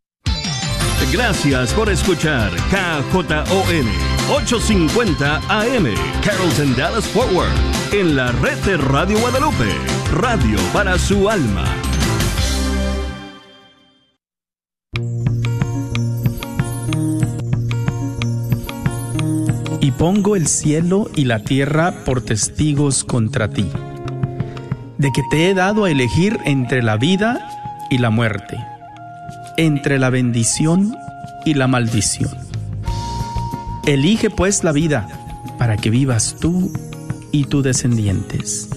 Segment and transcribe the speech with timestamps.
[1.12, 3.86] Gracias por escuchar KJON
[4.28, 5.86] 850 AM
[6.24, 7.52] Carrollton Dallas Forward
[7.92, 9.68] en la red de Radio Guadalupe,
[10.12, 11.64] radio para su alma.
[19.80, 23.70] Y pongo el cielo y la tierra por testigos contra ti,
[24.98, 27.48] de que te he dado a elegir entre la vida
[27.90, 28.58] y la muerte,
[29.56, 30.96] entre la bendición
[31.44, 32.30] y la maldición.
[33.86, 35.08] Elige pues la vida
[35.58, 36.72] para que vivas tú
[37.30, 38.68] y tus descendientes.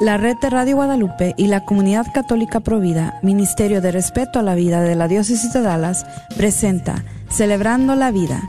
[0.00, 4.54] La red de Radio Guadalupe y la Comunidad Católica Provida, Ministerio de Respeto a la
[4.54, 6.06] Vida de la Diócesis de Dallas,
[6.38, 8.48] presenta Celebrando la Vida.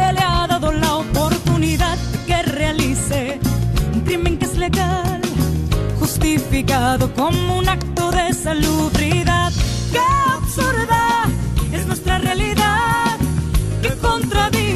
[4.61, 5.19] legal,
[5.99, 9.51] justificado como un acto de salubridad.
[9.91, 9.99] ¡Qué
[10.37, 11.25] absurda
[11.73, 13.17] es nuestra realidad!
[13.81, 14.70] que contradice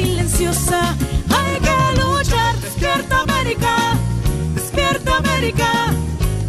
[0.00, 0.96] silenciosa
[1.28, 2.56] hay que luchar.
[2.60, 3.98] ¡Despierta América!
[4.54, 5.94] ¡Despierta América!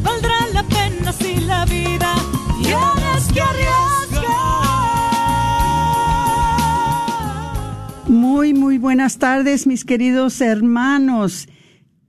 [0.03, 2.15] Valdrá la pena si la vida
[2.61, 4.31] tienes que arriesgar.
[8.07, 11.47] Muy, muy buenas tardes, mis queridos hermanos.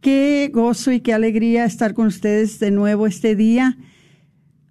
[0.01, 3.77] Qué gozo y qué alegría estar con ustedes de nuevo este día.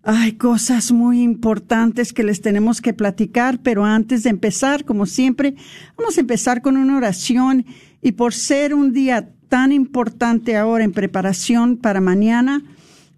[0.04, 5.54] Hay cosas muy importantes que les tenemos que platicar, pero antes de empezar, como siempre,
[5.96, 7.66] vamos a empezar con una oración
[8.02, 12.64] y por ser un día tan importante ahora en preparación para mañana,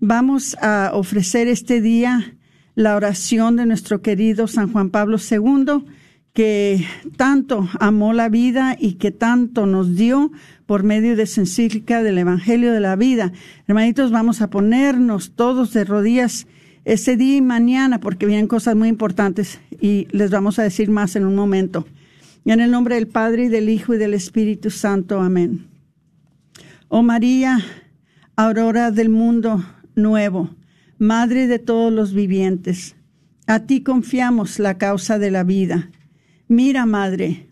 [0.01, 2.35] vamos a ofrecer este día
[2.75, 5.85] la oración de nuestro querido San Juan Pablo II,
[6.33, 6.85] que
[7.15, 10.33] tanto amó la vida y que tanto nos dio
[10.65, 13.31] por medio de su encíclica del Evangelio de la Vida.
[13.67, 16.45] Hermanitos, vamos a ponernos todos de rodillas
[16.85, 21.15] ese día y mañana porque vienen cosas muy importantes y les vamos a decir más
[21.15, 21.85] en un momento.
[22.45, 25.21] En el nombre del Padre y del Hijo y del Espíritu Santo.
[25.21, 25.67] Amén.
[26.89, 27.59] Oh María,
[28.35, 29.63] aurora del mundo
[29.95, 30.49] nuevo,
[30.99, 32.95] Madre de todos los vivientes,
[33.47, 35.89] a ti confiamos la causa de la vida.
[36.47, 37.47] Mira, Madre,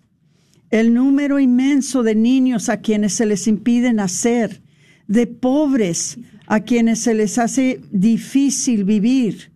[0.69, 4.61] el número inmenso de niños a quienes se les impide nacer,
[5.07, 6.17] de pobres
[6.51, 9.53] a quienes se les hace difícil vivir,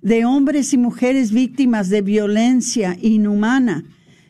[0.00, 3.84] de hombres y mujeres víctimas de violencia inhumana,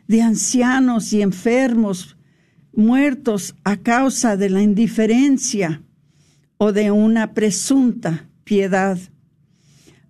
[0.09, 2.17] de ancianos y enfermos
[2.73, 5.85] muertos a causa de la indiferencia
[6.57, 8.99] o de una presunta piedad.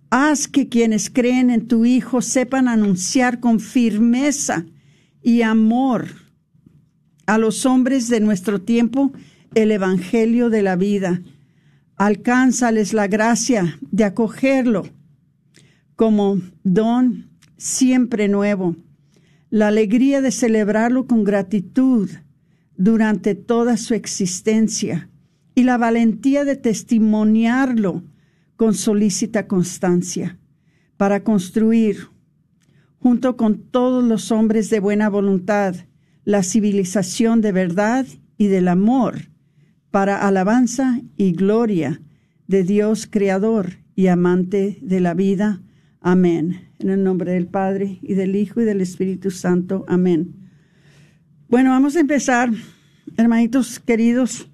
[0.09, 4.65] Haz que quienes creen en tu Hijo sepan anunciar con firmeza
[5.21, 6.07] y amor
[7.27, 9.11] a los hombres de nuestro tiempo
[9.53, 11.21] el Evangelio de la vida.
[12.03, 14.89] Alcánzales la gracia de acogerlo
[15.95, 18.75] como don siempre nuevo,
[19.51, 22.09] la alegría de celebrarlo con gratitud
[22.75, 25.11] durante toda su existencia
[25.53, 28.01] y la valentía de testimoniarlo
[28.55, 30.39] con solícita constancia
[30.97, 32.07] para construir,
[32.97, 35.75] junto con todos los hombres de buena voluntad,
[36.25, 38.07] la civilización de verdad
[38.39, 39.30] y del amor
[39.91, 42.01] para alabanza y gloria
[42.47, 45.61] de Dios Creador y amante de la vida.
[45.99, 46.69] Amén.
[46.79, 49.85] En el nombre del Padre y del Hijo y del Espíritu Santo.
[49.87, 50.35] Amén.
[51.49, 52.49] Bueno, vamos a empezar,
[53.17, 54.47] hermanitos queridos,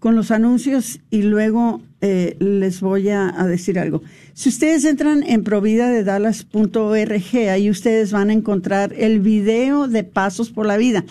[0.00, 4.02] con los anuncios y luego eh, les voy a, decir algo.
[4.34, 10.66] Si ustedes entran en providadedallas.org, ahí ustedes van a encontrar el video de Pasos por
[10.66, 11.04] la Vida.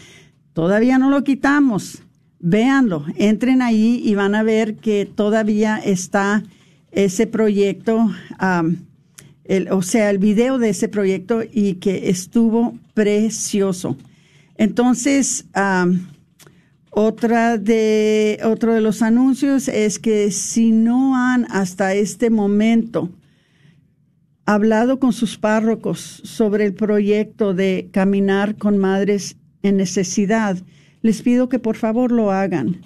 [0.52, 2.04] Todavía no lo quitamos.
[2.44, 6.44] Véanlo, entren ahí y van a ver que todavía está
[6.92, 8.10] ese proyecto
[9.46, 13.98] el, o sea, el video de ese proyecto y que estuvo precioso.
[14.56, 15.46] Entonces,
[16.90, 23.10] otra de, otro de los anuncios es que si no han hasta este momento
[24.46, 30.58] hablado con sus párrocos sobre el proyecto de caminar con madres en necesidad,
[31.02, 32.82] les pido que por favor lo hagan.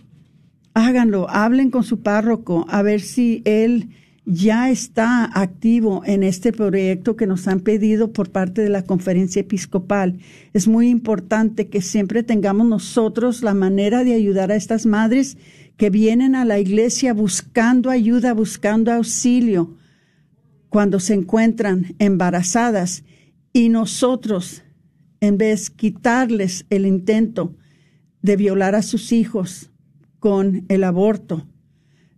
[0.74, 3.90] Háganlo, hablen con su párroco a ver si él
[4.26, 9.42] ya está activo en este proyecto que nos han pedido por parte de la conferencia
[9.42, 10.18] episcopal.
[10.54, 15.38] Es muy importante que siempre tengamos nosotros la manera de ayudar a estas madres
[15.78, 19.76] que vienen a la iglesia buscando ayuda, buscando auxilio
[20.70, 23.04] cuando se encuentran embarazadas
[23.54, 24.64] y nosotros,
[25.22, 27.56] en vez de quitarles el intento
[28.25, 29.69] de violar a sus hijos
[30.19, 31.45] con el aborto,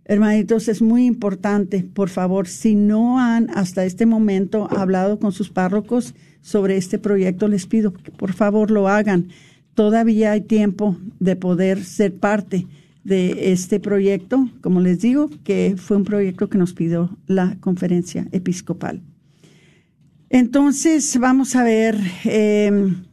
[0.06, 5.50] Hermanitos, es muy importante, por favor, si no han hasta este momento hablado con sus
[5.50, 9.28] párrocos sobre este proyecto, les pido que por favor lo hagan.
[9.74, 12.66] Todavía hay tiempo de poder ser parte
[13.04, 18.26] de este proyecto, como les digo, que fue un proyecto que nos pidió la conferencia
[18.32, 19.02] episcopal.
[20.30, 23.04] Entonces, vamos a ver, em,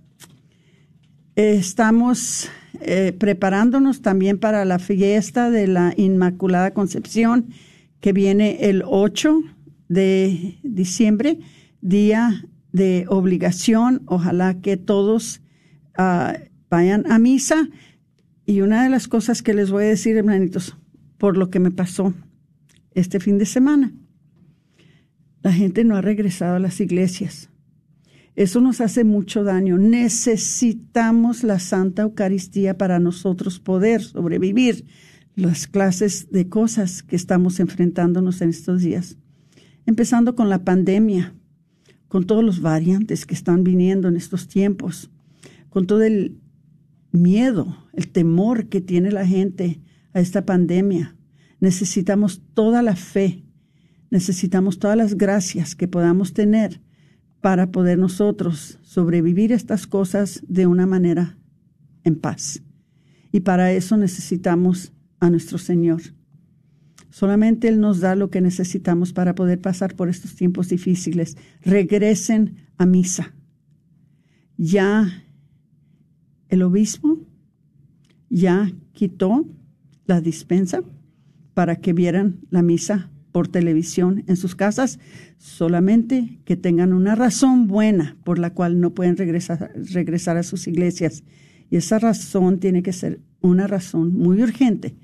[1.36, 2.50] estamos
[2.82, 7.48] eh, preparándonos también para la fiesta de la Inmaculada Concepción
[8.00, 9.42] que viene el 8
[9.90, 11.40] de diciembre,
[11.82, 14.04] día de obligación.
[14.06, 15.42] Ojalá que todos
[15.98, 16.38] ah,
[16.70, 17.70] vayan a misa.
[18.46, 20.78] Y una de las cosas que les voy a decir, hermanitos,
[21.18, 22.14] por lo que me pasó
[22.92, 23.92] este fin de semana,
[25.42, 27.50] la gente no ha regresado a las iglesias.
[28.36, 29.78] Eso nos hace mucho daño.
[29.78, 34.86] Necesitamos la Santa Eucaristía para nosotros poder sobrevivir
[35.36, 39.18] las clases de cosas que estamos enfrentándonos en estos días.
[39.86, 41.34] Empezando con la pandemia,
[42.08, 45.12] con todos los variantes que están viniendo en estos tiempos,
[45.70, 46.38] con todo el
[47.12, 49.80] miedo, el temor que tiene la gente
[50.14, 51.16] a esta pandemia.
[51.60, 53.44] Necesitamos toda la fe,
[54.10, 56.82] necesitamos todas las gracias que podamos tener
[57.46, 61.38] para poder nosotros sobrevivir estas cosas de una manera
[62.04, 62.64] en paz.
[63.32, 66.02] Y para eso necesitamos a nuestro Señor.
[67.12, 71.38] Solamente Él nos da lo que necesitamos para poder pasar por estos tiempos difíciles.
[71.62, 73.36] Regresen a misa.
[74.58, 75.08] Ya
[76.50, 77.20] el obispo
[78.28, 79.46] ya quitó
[80.08, 80.82] la dispensa
[81.54, 84.98] para que vieran la misa por televisión en sus casas,
[85.40, 90.70] solamente que tengan una razón buena por la cual no pueden regresar, regresar a sus
[90.70, 91.22] iglesias.
[91.70, 94.96] Y esa razón tiene que ser una razón muy urgente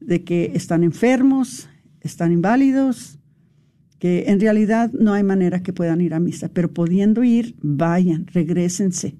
[0.00, 1.68] de que están enfermos,
[2.00, 3.20] están inválidos,
[4.00, 8.26] que en realidad no hay manera que puedan ir a misa, pero pudiendo ir, vayan,
[8.26, 9.14] regresense,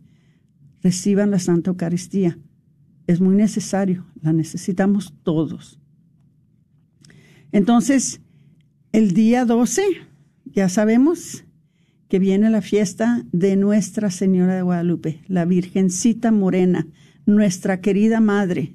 [0.83, 2.37] reciban la Santa Eucaristía.
[3.07, 5.79] Es muy necesario, la necesitamos todos.
[7.53, 8.21] Entonces,
[8.93, 9.83] el día 12,
[10.47, 11.45] ya sabemos
[12.09, 16.87] que viene la fiesta de Nuestra Señora de Guadalupe, la Virgencita Morena,
[17.27, 18.75] nuestra querida Madre,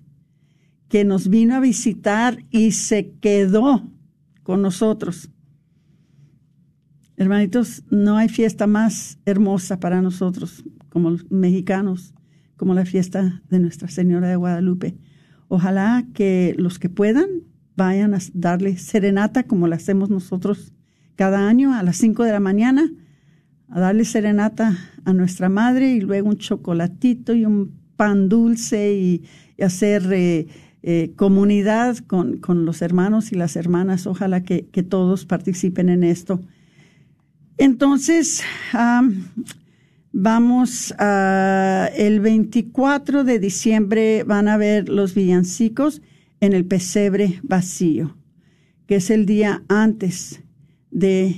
[0.87, 3.89] que nos vino a visitar y se quedó
[4.43, 5.31] con nosotros.
[7.17, 12.13] Hermanitos, no hay fiesta más hermosa para nosotros como mexicanos,
[12.55, 14.95] como la fiesta de Nuestra Señora de Guadalupe.
[15.47, 17.27] Ojalá que los que puedan
[17.75, 20.73] vayan a darle serenata como la hacemos nosotros
[21.15, 22.91] cada año a las 5 de la mañana,
[23.69, 29.23] a darle serenata a nuestra madre y luego un chocolatito y un pan dulce y,
[29.63, 30.47] hacer eh,
[30.81, 34.07] eh, comunidad con, con, los hermanos y las hermanas.
[34.07, 36.41] Ojalá que, que todos participen en esto.
[37.57, 38.43] Entonces,
[40.11, 46.01] vamos a el 24 de diciembre van a ver los villancicos
[46.43, 48.17] en el pesebre vacío,
[48.85, 50.43] que es el día antes
[50.91, 51.37] de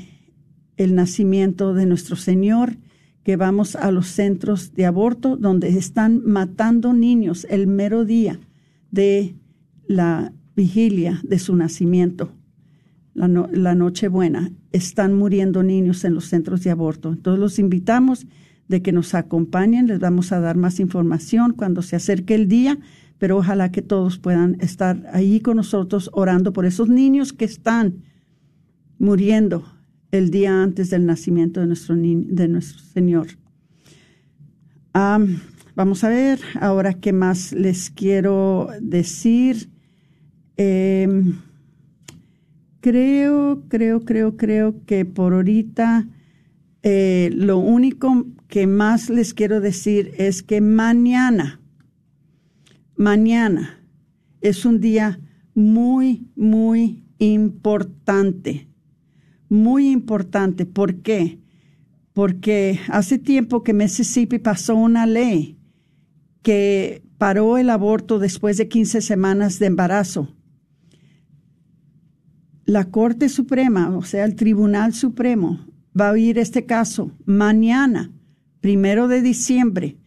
[0.77, 2.77] el nacimiento de nuestro Señor,
[3.21, 8.39] que vamos a los centros de aborto donde están matando niños el mero día
[8.89, 9.35] de
[9.87, 12.31] la vigilia de su nacimiento,
[13.13, 14.51] la, la Nochebuena.
[14.71, 17.13] Están muriendo niños en los centros de aborto.
[17.13, 18.25] Entonces los invitamos
[18.67, 22.79] de que nos acompañen, les vamos a dar más información cuando se acerque el día
[23.17, 28.03] pero ojalá que todos puedan estar ahí con nosotros orando por esos niños que están
[28.99, 29.65] muriendo
[30.11, 33.27] el día antes del nacimiento de nuestro, de nuestro Señor.
[34.93, 39.69] vamos a ver ahora qué más les quiero decir.
[40.57, 41.39] Em,
[42.79, 46.07] creo, creo, creo, creo que por ahorita
[46.83, 51.59] eh, lo único que más les quiero decir es que mañana,
[52.95, 53.79] mañana
[54.41, 55.19] es un día
[55.53, 58.67] muy, muy importante.
[59.49, 60.65] Muy importante.
[60.65, 61.39] ¿Por qué?
[62.13, 65.57] Porque hace tiempo que Mississippi pasó una ley
[66.41, 70.35] que paró el aborto después de 15 semanas de embarazo.
[72.65, 75.65] La Corte Suprema, o sea, el Tribunal Supremo,
[75.99, 78.11] va a oír este caso mañana,
[78.59, 79.97] primero de diciembre,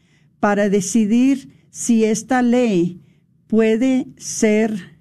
[0.41, 3.01] para decidir si esta ley
[3.47, 4.99] puede ser,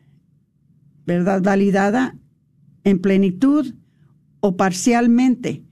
[1.05, 2.17] ¿verdad?, validada
[2.83, 3.75] en plenitud
[4.39, 5.63] o parcialmente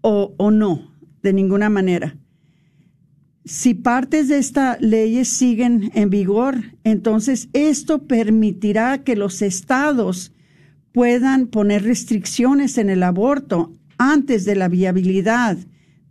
[0.00, 2.16] o, o no, de ninguna manera.
[3.44, 10.32] Si partes de esta ley siguen en vigor, entonces esto permitirá que los estados
[10.92, 15.56] puedan poner restricciones en el aborto antes de la viabilidad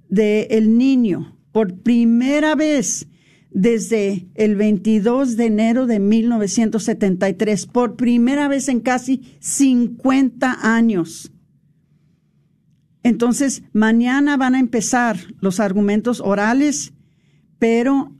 [0.09, 1.37] del niño.
[1.51, 3.07] Por primera vez
[3.51, 11.31] desde el 22 de enero de 1973, por primera vez en casi 50 años.
[13.03, 16.93] Entonces, mañana van a empezar los argumentos orales,
[17.57, 18.13] pero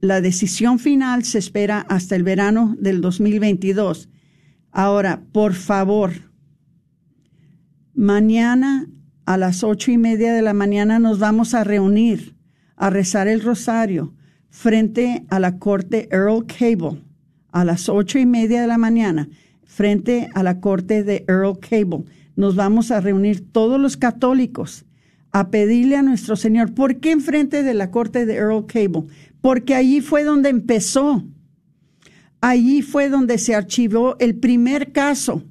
[0.00, 4.08] la decisión final se espera hasta el verano del 2022.
[4.70, 6.12] Ahora, por favor,
[7.94, 8.86] mañana
[9.24, 12.36] a las ocho y media de la mañana nos vamos a reunir
[12.76, 14.14] a rezar el rosario
[14.50, 17.02] frente a la corte Earl Cable
[17.52, 19.28] a las ocho y media de la mañana
[19.64, 22.04] frente a la corte de Earl Cable.
[22.36, 24.84] Nos vamos a reunir todos los católicos
[25.30, 26.74] a pedirle a nuestro Señor.
[26.74, 29.04] ¿Por qué enfrente de la corte de Earl Cable?
[29.40, 31.24] Porque allí fue donde empezó.
[32.40, 35.42] Allí fue donde se archivó el primer caso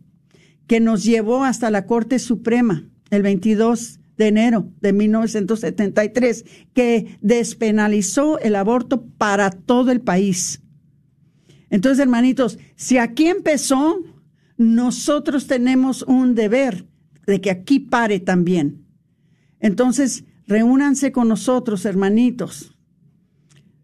[0.67, 8.39] que nos llevó hasta la Corte Suprema el 22 de enero de 1973, que despenalizó
[8.39, 10.62] el aborto para todo el país.
[11.69, 14.00] Entonces, hermanitos, si aquí empezó,
[14.57, 16.88] nosotros tenemos un deber
[17.25, 18.86] de que aquí pare también.
[19.59, 22.75] Entonces, reúnanse con nosotros, hermanitos,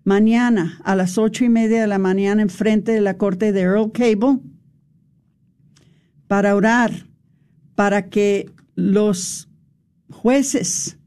[0.04, 3.62] mañana a las ocho y media de la mañana en frente de la corte de
[3.62, 4.40] Earl Cable
[6.28, 7.08] para orar,
[7.75, 9.50] para que los
[10.13, 10.98] jueces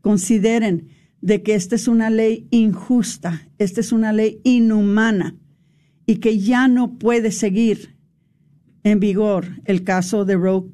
[0.00, 0.88] consideren
[1.20, 5.36] de que esta es una ley injusta, esta es una ley inhumana
[6.06, 7.96] y que ya no puede seguir
[8.84, 10.70] en vigor el caso de Roe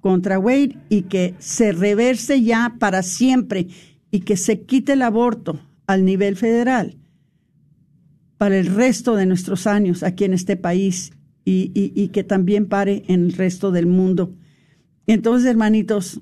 [0.00, 3.68] contra Wade y que se reverse ya para siempre
[4.10, 6.98] y que se quite el aborto al nivel federal
[8.36, 11.12] para el resto de nuestros años aquí en este país
[11.44, 14.34] y, y que también pare en el resto del mundo.
[15.06, 16.20] Entonces, hermanitos,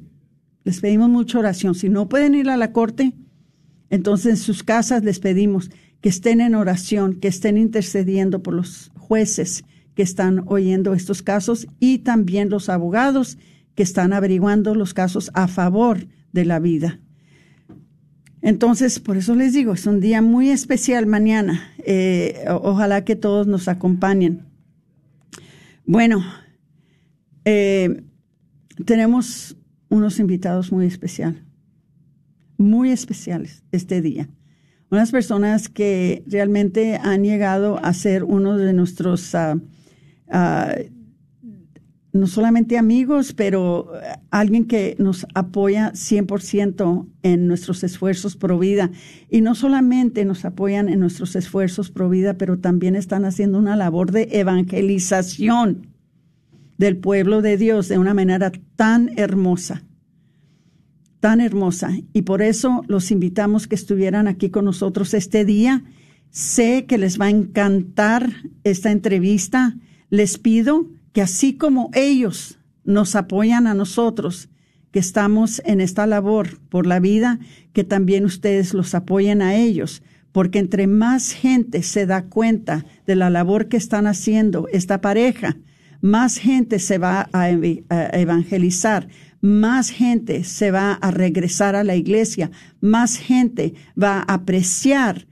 [0.68, 1.74] les pedimos mucha oración.
[1.74, 3.14] Si no pueden ir a la corte,
[3.88, 5.70] entonces en sus casas les pedimos
[6.02, 11.66] que estén en oración, que estén intercediendo por los jueces que están oyendo estos casos
[11.80, 13.38] y también los abogados
[13.74, 17.00] que están averiguando los casos a favor de la vida.
[18.42, 21.72] Entonces, por eso les digo, es un día muy especial mañana.
[21.78, 24.44] Eh, ojalá que todos nos acompañen.
[25.86, 26.22] Bueno,
[27.46, 28.02] eh,
[28.84, 29.56] tenemos
[29.88, 31.42] unos invitados muy especiales,
[32.56, 34.28] muy especiales este día.
[34.90, 39.58] Unas personas que realmente han llegado a ser uno de nuestros, ah,
[40.30, 40.74] ah,
[42.12, 43.92] no solamente amigos, pero
[44.30, 48.90] alguien que nos apoya 100% en nuestros esfuerzos pro vida.
[49.28, 53.76] Y no solamente nos apoyan en nuestros esfuerzos pro vida, pero también están haciendo una
[53.76, 55.97] labor de evangelización
[56.78, 59.82] del pueblo de Dios de una manera tan hermosa,
[61.20, 61.90] tan hermosa.
[62.12, 65.84] Y por eso los invitamos que estuvieran aquí con nosotros este día.
[66.30, 68.32] Sé que les va a encantar
[68.64, 69.76] esta entrevista.
[70.08, 74.48] Les pido que así como ellos nos apoyan a nosotros,
[74.92, 77.38] que estamos en esta labor por la vida,
[77.72, 83.16] que también ustedes los apoyen a ellos, porque entre más gente se da cuenta de
[83.16, 85.56] la labor que están haciendo esta pareja,
[86.00, 89.08] más gente se va a, evangelizar,
[89.40, 92.50] más gente se va a regresar a la iglesia,
[92.80, 95.26] más gente va a apreciar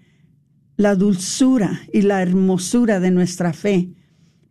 [0.76, 3.88] la dulzura y la hermosura de nuestra fe,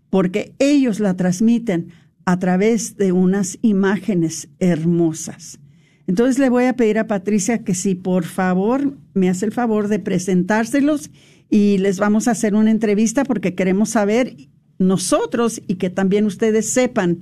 [0.09, 1.89] porque ellos la transmiten
[2.25, 5.59] a través de unas imágenes hermosas.
[6.07, 9.87] Entonces le voy a pedir a Patricia que si por favor me hace el favor
[9.87, 11.11] de presentárselos
[11.49, 14.35] y les vamos a hacer una entrevista porque queremos saber
[14.77, 17.21] nosotros y que también ustedes sepan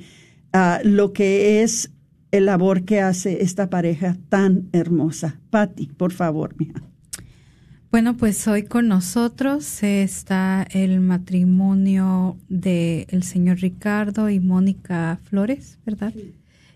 [0.52, 1.92] ah, lo que es
[2.32, 5.40] el labor que hace esta pareja tan hermosa.
[5.52, 6.82] Patti, por favor, mija.
[7.92, 15.78] Bueno, pues hoy con nosotros está el matrimonio de el señor Ricardo y Mónica Flores,
[15.86, 16.12] ¿verdad?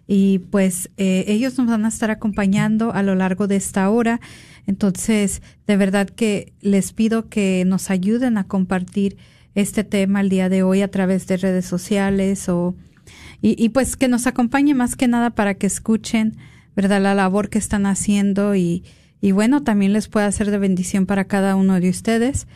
[0.06, 4.22] Y pues eh, ellos nos van a estar acompañando a lo largo de esta hora.
[4.68, 9.18] Entonces, de verdad que les pido que nos ayuden a compartir
[9.58, 12.76] este tema el día de hoy a través de redes sociales o
[13.40, 16.38] y, pues que nos acompañe más que nada para que escuchen,
[16.76, 17.02] ¿verdad?
[17.02, 18.84] La labor que están haciendo y,
[19.22, 22.48] y bueno, también les puede hacer de bendición para cada uno de ustedes.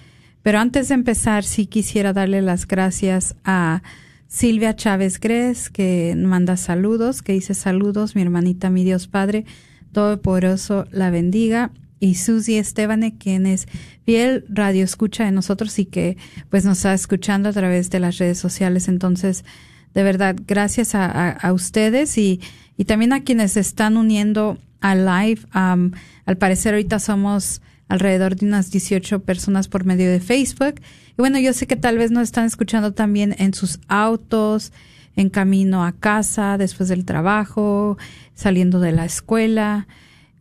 [0.41, 3.83] Pero antes de empezar, sí quisiera darle las gracias a
[4.27, 9.45] Silvia Chávez Gres, que manda saludos, que dice saludos, mi hermanita, mi Dios Padre,
[9.91, 11.71] Todopoderoso la bendiga.
[12.01, 13.67] Y Susi Estebane, quien es
[14.05, 16.17] fiel radio escucha de nosotros y que
[16.49, 18.87] pues nos está escuchando a través de las redes sociales.
[18.87, 19.45] Entonces,
[19.93, 22.41] de verdad, gracias a, a, a ustedes y,
[22.75, 25.41] y también a quienes están uniendo al live.
[25.53, 30.81] Al parecer ahorita somos alrededor de unas 18 personas por medio de Facebook.
[31.11, 34.73] Y bueno, yo sé que tal vez nos están escuchando también en sus autos,
[35.15, 37.99] en camino a casa, después del trabajo,
[38.33, 39.87] saliendo de la escuela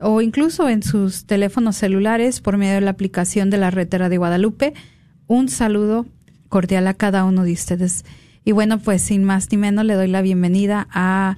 [0.00, 4.19] o incluso en sus teléfonos celulares por medio de la aplicación de la Retera de
[4.19, 4.75] Guadalupe.
[5.26, 6.07] Un saludo
[6.49, 8.04] cordial a cada uno de ustedes.
[8.45, 11.37] Y bueno, pues sin más ni menos le doy la bienvenida a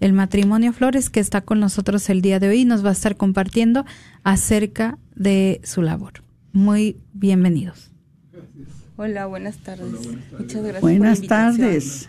[0.00, 2.92] el matrimonio Flores que está con nosotros el día de hoy y nos va a
[2.92, 3.84] estar compartiendo
[4.22, 6.22] acerca de su labor.
[6.52, 7.90] Muy bienvenidos.
[8.96, 9.90] Hola, buenas tardes.
[10.38, 10.80] Muchas gracias.
[10.80, 12.08] Buenas tardes.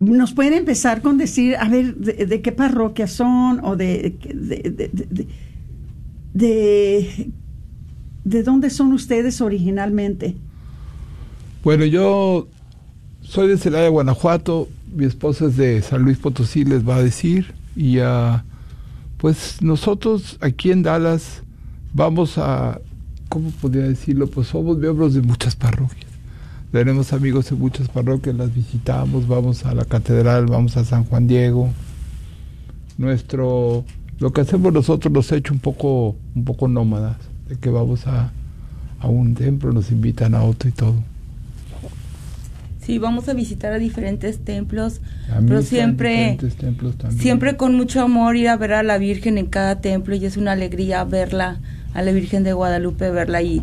[0.00, 5.28] ¿Nos pueden empezar con decir, a ver, de, qué parroquia son o de de, de,
[6.34, 7.30] de,
[8.24, 10.36] de dónde son ustedes originalmente?
[11.62, 12.48] Bueno, yo
[13.22, 14.68] soy de Celaya, Guanajuato.
[14.94, 17.54] Mi esposa es de San Luis Potosí, les va a decir.
[17.74, 18.40] Y uh,
[19.16, 21.42] pues nosotros aquí en Dallas
[21.94, 22.80] vamos a,
[23.28, 24.26] ¿cómo podría decirlo?
[24.26, 26.13] Pues somos miembros de muchas parroquias.
[26.74, 31.28] Tenemos amigos en muchas parroquias, las visitamos, vamos a la catedral, vamos a San Juan
[31.28, 31.70] Diego.
[32.98, 33.84] Nuestro,
[34.18, 38.08] lo que hacemos nosotros nos ha hecho un poco, un poco nómadas, de que vamos
[38.08, 38.32] a,
[38.98, 40.96] a un templo, nos invitan a otro y todo.
[42.80, 48.34] Sí, vamos a visitar a diferentes templos, a pero siempre, templos siempre con mucho amor
[48.34, 51.60] ir a ver a la Virgen en cada templo y es una alegría verla,
[51.94, 53.62] a la Virgen de Guadalupe, verla y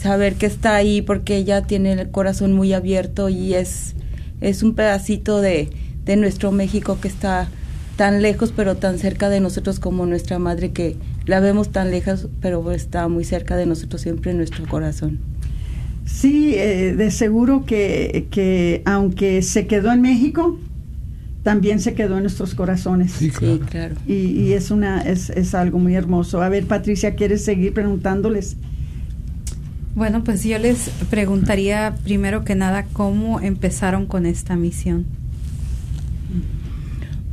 [0.00, 3.94] saber que está ahí porque ella tiene el corazón muy abierto y es,
[4.40, 5.68] es un pedacito de,
[6.06, 7.48] de nuestro México que está
[7.96, 12.28] tan lejos pero tan cerca de nosotros como nuestra madre que la vemos tan lejos
[12.40, 15.18] pero está muy cerca de nosotros siempre en nuestro corazón.
[16.06, 20.58] Sí, eh, de seguro que, que aunque se quedó en México,
[21.42, 23.12] también se quedó en nuestros corazones.
[23.12, 23.58] Sí, claro.
[23.58, 23.94] Sí, claro.
[24.06, 26.42] Y, y, es, una, es, es algo muy hermoso.
[26.42, 28.56] A ver, Patricia, ¿quieres seguir preguntándoles?
[29.94, 35.04] Bueno, pues yo les preguntaría primero que nada cómo empezaron con esta misión.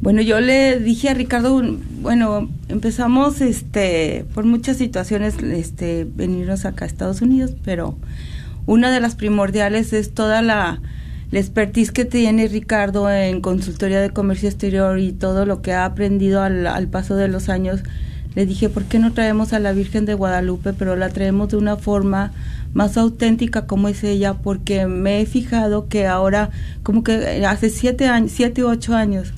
[0.01, 1.61] Bueno, yo le dije a Ricardo,
[2.01, 7.97] bueno, empezamos este por muchas situaciones este venirnos acá a Estados Unidos, pero
[8.67, 10.81] una de las primordiales es toda la,
[11.31, 15.85] la expertise que tiene Ricardo en consultoría de comercio exterior y todo lo que ha
[15.85, 17.81] aprendido al, al, paso de los años,
[18.37, 21.57] le dije, ¿por qué no traemos a la Virgen de Guadalupe, pero la traemos de
[21.57, 22.33] una forma
[22.71, 24.35] más auténtica como es ella?
[24.35, 26.51] Porque me he fijado que ahora,
[26.83, 29.33] como que hace siete años, siete u ocho años,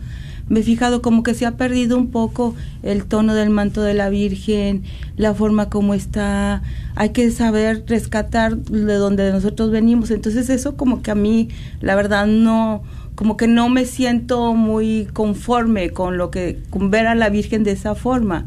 [0.49, 3.93] me he fijado como que se ha perdido un poco el tono del manto de
[3.93, 4.83] la Virgen,
[5.15, 6.61] la forma como está,
[6.95, 11.47] hay que saber rescatar de donde nosotros venimos, entonces eso como que a mí
[11.79, 12.83] la verdad no
[13.15, 17.63] como que no me siento muy conforme con lo que con ver a la Virgen
[17.63, 18.45] de esa forma.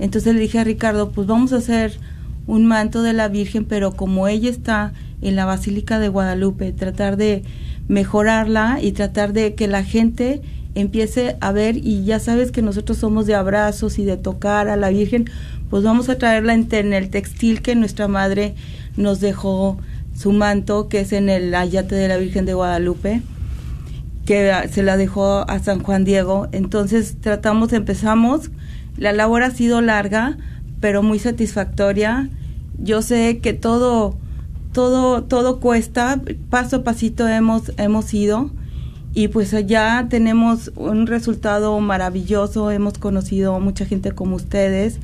[0.00, 1.98] Entonces le dije a Ricardo, pues vamos a hacer
[2.46, 7.16] un manto de la Virgen, pero como ella está en la Basílica de Guadalupe, tratar
[7.16, 7.44] de
[7.86, 10.40] mejorarla y tratar de que la gente
[10.74, 14.76] empiece a ver y ya sabes que nosotros somos de abrazos y de tocar a
[14.76, 15.26] la Virgen,
[15.68, 18.54] pues vamos a traerla en, el textil que nuestra madre
[18.96, 19.78] nos dejó
[20.16, 23.22] su manto, que es en el ayate de la Virgen de Guadalupe,
[24.24, 26.48] que se la dejó a San Juan Diego.
[26.52, 28.50] Entonces tratamos, empezamos,
[28.96, 30.36] la labor ha sido larga,
[30.80, 32.28] pero muy satisfactoria.
[32.78, 34.16] Yo sé que todo,
[34.72, 38.50] todo, todo cuesta, paso a pasito hemos, hemos ido
[39.12, 44.98] y pues ya tenemos un resultado maravilloso, hemos conocido mucha gente como ustedes.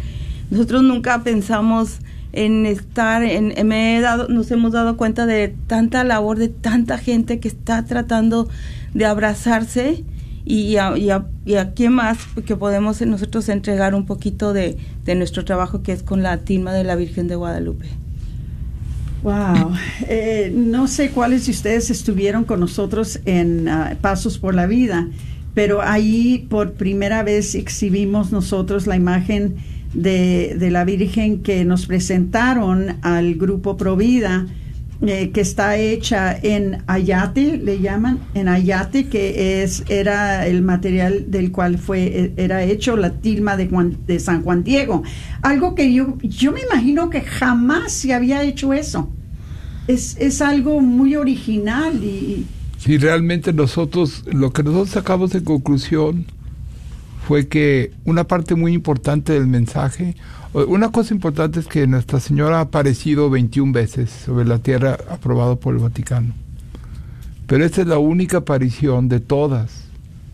[0.51, 1.99] Nosotros nunca pensamos
[2.33, 6.99] en estar, en, me he dado, nos hemos dado cuenta de tanta labor, de tanta
[6.99, 8.49] gente que está tratando
[8.95, 10.05] de abrazarse
[10.49, 14.79] y a, y, a, y a quién más que podemos nosotros entregar un poquito de,
[15.05, 17.87] de nuestro trabajo que es con la tilma de la Virgen de Guadalupe.
[19.25, 19.73] Wow.
[20.09, 25.09] Eh, no sé cuáles de ustedes estuvieron con nosotros en ah, Pasos por la Vida,
[25.53, 29.57] pero ahí por primera vez exhibimos nosotros la imagen
[29.95, 34.47] de, de la Virgen que nos presentaron al grupo Provida.
[35.03, 41.27] Eh, que está hecha en ayate, le llaman, en ayate, que es era el material
[41.31, 45.03] del cual fue eh, era hecho la tilma de, Juan, de San Juan Diego.
[45.43, 49.11] Algo que yo yo me imagino que jamás se había hecho eso.
[49.87, 52.47] Es, es algo muy original y
[52.79, 56.25] Si realmente nosotros, lo que nosotros sacamos en conclusión
[57.27, 60.15] fue que una parte muy importante del mensaje,
[60.55, 65.59] una cosa importante es que Nuestra Señora ha aparecido 21 veces sobre la tierra aprobado
[65.59, 66.35] por el Vaticano.
[67.49, 69.89] Pero esta es la única aparición de todas,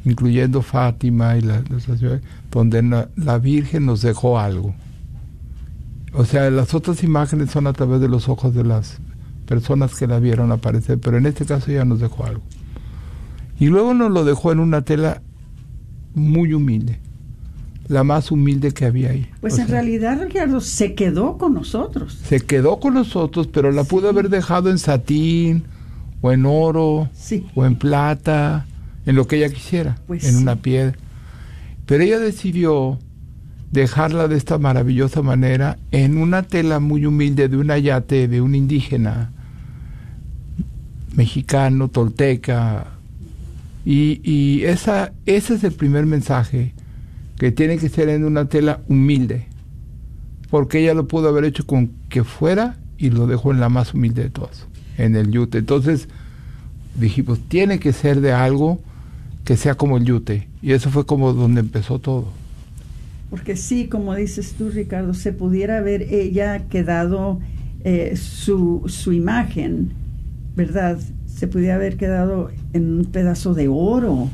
[0.05, 4.74] incluyendo Fátima y la, Nuestra Señora, donde la, la Virgen nos dejó algo.
[6.12, 8.98] O sea, las otras imágenes son a través de los ojos de las
[9.46, 12.42] personas que la vieron aparecer, pero en este caso ya nos dejó algo.
[13.59, 15.22] Y luego nos lo dejó en una tela
[16.14, 16.98] muy humilde,
[17.88, 19.27] la más humilde que había ahí.
[19.40, 22.18] pues O en sea, realidad Ricardo se quedó con nosotros.
[22.25, 25.64] Se quedó con nosotros, pero la pudo haber dejado en satín,
[26.20, 27.46] o en oro, Sí.
[27.55, 28.66] o en plata,
[29.07, 30.42] en lo que ella quisiera, Pues en sí.
[30.42, 30.96] una piedra.
[31.87, 32.98] Pero ella decidió
[33.72, 38.55] dejarla de esta maravillosa manera en una tela muy humilde de un ayate de un
[38.55, 39.33] indígena
[41.14, 42.91] mexicano, tolteca.
[43.85, 46.73] Y, y esa, ese es el primer mensaje,
[47.38, 49.47] que tiene que ser en una tela humilde,
[50.51, 53.95] porque ella lo pudo haber hecho con que fuera y lo dejó en la más
[53.95, 54.66] humilde de todas,
[54.99, 55.59] en el yute.
[55.59, 56.09] Entonces
[56.95, 58.81] dijimos, tiene que ser de algo
[59.45, 60.49] que sea como el yute.
[60.61, 62.29] Y eso fue como donde empezó todo.
[63.31, 67.40] Porque sí, como dices tú, Ricardo, se pudiera haber ella quedado
[67.83, 69.92] eh, su, su imagen,
[70.55, 71.01] ¿verdad?
[71.42, 74.28] Se pudiera haber quedado en un pedazo de oro.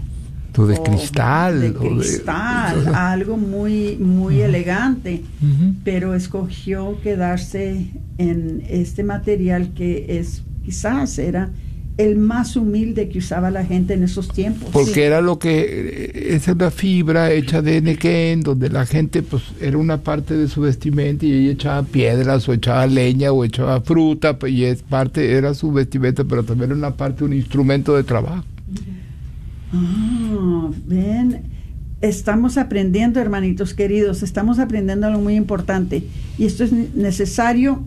[0.58, 1.58] O de o cristal.
[1.58, 5.24] De o de- cristal, algo muy, muy elegante.
[5.84, 11.48] Pero escogió quedarse en este material que es, quizás era
[11.98, 14.70] el más humilde que usaba la gente en esos tiempos.
[14.72, 19.42] Porque era lo que eh, es una fibra hecha de nequén, donde la gente pues
[19.60, 23.80] era una parte de su vestimenta y ella echaba piedras o echaba leña o echaba
[23.80, 27.96] fruta pues, y es parte era su vestimenta, pero también era una parte un instrumento
[27.96, 28.44] de trabajo.
[29.72, 31.42] Ah, ven,
[32.00, 36.04] estamos aprendiendo, hermanitos queridos, estamos aprendiendo algo muy importante.
[36.38, 37.82] Y esto es ne- necesario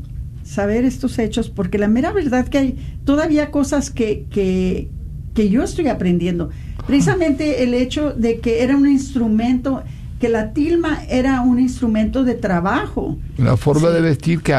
[0.52, 4.90] saber estos hechos, porque la mera verdad que hay todavía cosas que, que,
[5.34, 6.50] que yo estoy aprendiendo.
[6.86, 9.82] Precisamente el hecho de que era un instrumento,
[10.20, 13.18] que la tilma era un instrumento de trabajo.
[13.38, 13.94] Una forma Sí.
[13.94, 14.54] de vestir que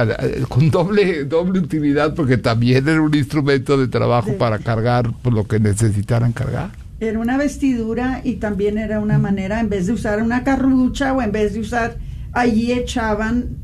[0.49, 5.35] con doble doble utilidad porque también era un instrumento de trabajo De- para cargar pues,
[5.35, 6.71] lo que necesitaran cargar.
[7.01, 11.21] Era una vestidura y también era una manera, en vez de usar una carrucha o
[11.21, 11.97] en vez de usar,
[12.33, 13.57] allí echaban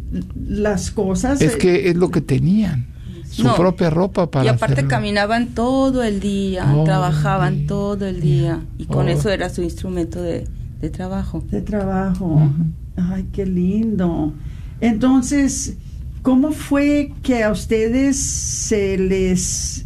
[0.46, 1.40] las cosas.
[1.40, 2.86] Es eh, que es lo que tenían,
[3.30, 3.54] su No.
[3.56, 4.90] propia ropa para y aparte hacerlo.
[4.90, 9.10] caminaban todo el día, el trabajaban todo el día y con Oh.
[9.10, 10.46] eso era su instrumento de,
[10.80, 11.44] de trabajo.
[11.50, 12.50] de trabajo.
[12.96, 14.32] Ay, qué lindo.
[14.80, 15.76] Entonces,
[16.22, 19.84] ¿cómo fue que a ustedes se les...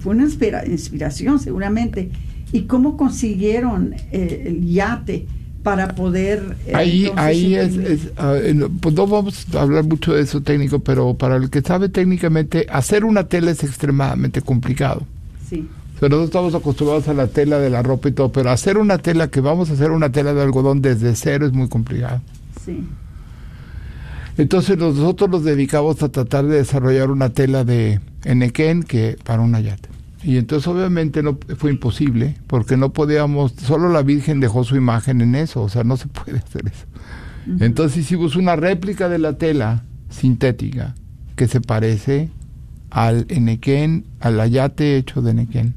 [0.00, 2.10] fue una inspira- inspiración seguramente.
[2.52, 5.26] ¿Y cómo consiguieron eh, el yate
[5.62, 6.56] para poder...
[6.66, 8.36] eh, Ahí, ahí es, es, ah,
[8.80, 12.66] pues no vamos a hablar mucho de eso técnico, pero para el que sabe técnicamente,
[12.70, 15.06] hacer una tela es extremadamente complicado.
[15.48, 15.68] Sí.
[15.96, 18.76] O sea, nosotros estamos acostumbrados a la tela de la ropa y todo, pero hacer
[18.78, 22.20] una tela que vamos a hacer una tela de algodón desde cero es muy complicado.
[22.64, 22.84] Sí.
[24.38, 29.60] Entonces nosotros nos dedicamos a tratar de desarrollar una tela de enequén que para una
[29.60, 29.88] yate.
[30.24, 35.20] Y entonces obviamente no fue imposible, porque no podíamos, solo la Virgen dejó su imagen
[35.20, 36.86] en eso, o sea, no se puede hacer eso.
[37.58, 40.94] Entonces hicimos una réplica de la tela sintética
[41.34, 42.30] que se parece
[42.90, 45.74] al enequén, al ayate hecho de enequén.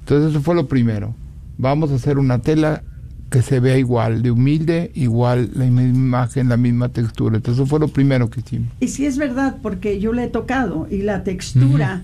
[0.00, 1.14] Entonces eso fue lo primero.
[1.58, 2.82] Vamos a hacer una tela
[3.32, 7.36] que se vea igual, de humilde, igual, la misma imagen, la misma textura.
[7.36, 8.68] Entonces eso fue lo primero que hicimos.
[8.78, 12.02] Y sí es verdad, porque yo le he tocado y la textura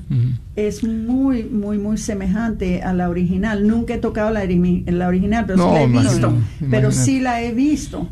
[0.56, 3.66] es muy, muy, muy semejante a la original.
[3.68, 6.32] Nunca he tocado la, ori- la original, pero No, sí la he imagínate, visto.
[6.58, 6.96] Pero imagínate.
[6.96, 8.08] sí la he visto.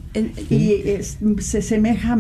[0.51, 2.17] Y es- se semeja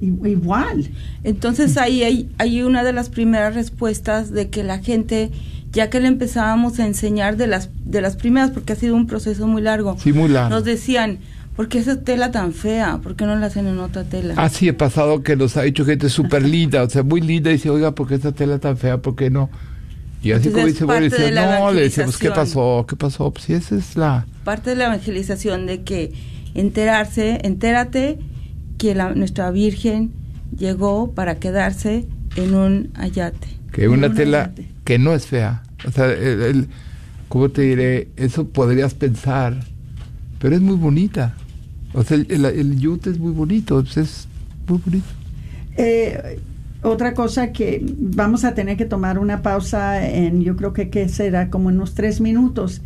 [0.00, 0.88] i- igual.
[1.24, 5.30] Entonces ahí hay, hay una de las primeras respuestas de que la gente
[5.72, 9.06] ya que le empezábamos a enseñar de las de las primeras porque ha sido un
[9.06, 9.96] proceso muy largo.
[9.98, 10.50] Sí, muy largo.
[10.50, 11.18] Nos decían,
[11.56, 12.98] ¿por qué esa tela tan fea?
[13.02, 14.34] ¿Por qué no la hacen en otra tela?
[14.36, 17.54] Así he pasado que nos ha dicho gente súper linda, o sea, muy linda, y
[17.54, 18.98] dice, oiga, ¿por qué esta tela tan fea?
[18.98, 19.50] ¿Por qué no?
[20.22, 22.34] Y así Entonces, como dice, bueno, dice, no, le decimos, ¿qué evangelización.
[22.34, 22.86] pasó?
[22.88, 23.30] ¿Qué pasó?
[23.30, 24.26] Pues sí, esa es la...
[24.42, 26.12] Parte de la evangelización de que
[26.54, 28.18] enterarse, entérate
[28.78, 30.12] que la, nuestra Virgen
[30.56, 33.48] llegó para quedarse en un ayate.
[33.72, 34.52] que una una tela.
[34.88, 35.62] Que no es fea.
[35.86, 36.68] O sea, el, el-
[37.28, 38.08] ¿cómo te diré?
[38.16, 39.54] Eso podrías pensar,
[40.38, 41.34] pero es muy bonita.
[41.92, 44.26] O sea, el, el, yute es muy bonito, es
[44.66, 45.04] muy bonito.
[45.76, 46.40] Eh,
[46.82, 51.06] otra cosa que vamos a tener que tomar una pausa en, yo creo que, que
[51.10, 52.80] será como en unos tres minutos,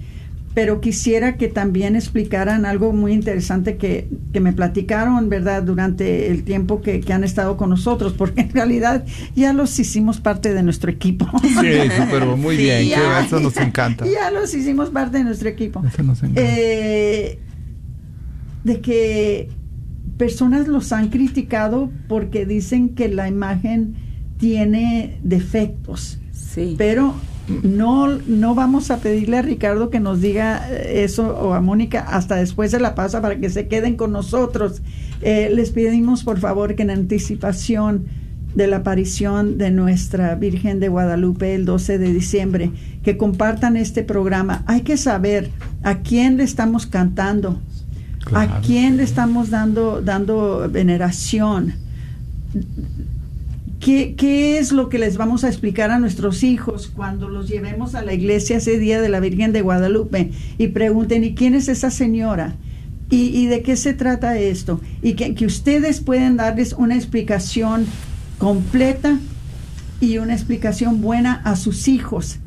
[0.54, 6.44] pero quisiera que también explicaran algo muy interesante que, que me platicaron, ¿verdad?, durante el
[6.44, 10.62] tiempo que, que han estado con nosotros, porque en realidad ya los hicimos parte de
[10.62, 11.26] nuestro equipo.
[11.42, 14.04] Sí, pero muy Sí, bien, Ya, que eso nos encanta.
[14.06, 15.82] Ya los hicimos parte de nuestro equipo.
[15.86, 16.40] Eso nos encanta.
[16.44, 17.38] Eh,
[18.64, 19.48] de que
[20.18, 23.94] personas los han criticado porque dicen que la imagen
[24.38, 26.74] tiene defectos, Sí.
[26.76, 27.14] pero
[27.62, 32.00] no, no vamos a pedirle a Ricardo que nos diga eh, eso o a Mónica
[32.00, 34.82] hasta después de la pausa para que se queden con nosotros.
[35.20, 38.06] Eh, les pedimos por favor que en anticipación
[38.54, 42.70] de la aparición de nuestra Virgen de Guadalupe el 12 de diciembre,
[43.02, 44.62] que compartan este programa.
[44.66, 45.50] Hay que saber
[45.82, 47.60] a quién le estamos cantando,
[48.34, 51.74] a quién le estamos dando, dando veneración.
[53.82, 57.96] ¿Qué, ¿Qué es lo que les vamos a explicar a nuestros hijos cuando los llevemos
[57.96, 61.66] a la iglesia ese día de la Virgen de Guadalupe y pregunten, ¿y quién es
[61.66, 62.54] esa señora?
[63.10, 64.80] ¿Y, y de qué se trata esto?
[65.02, 67.86] Y que, que ustedes pueden darles una explicación
[68.38, 69.18] completa
[70.00, 72.38] y una explicación buena a sus hijos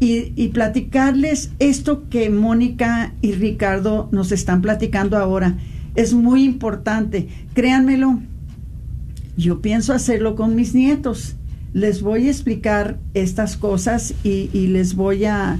[0.00, 5.58] y, y platicarles esto que Mónica y Ricardo nos están platicando ahora.
[5.94, 7.28] Es muy importante.
[7.54, 8.18] Créanmelo,
[9.36, 11.36] yo pienso hacerlo con mis nietos.
[11.74, 15.58] Les voy a explicar estas cosas y, y les voy a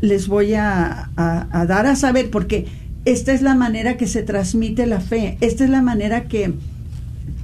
[0.00, 2.66] les voy a, a- a dar a saber porque
[3.04, 5.36] esta es la manera que se transmite la fe.
[5.42, 6.54] Esta es la manera que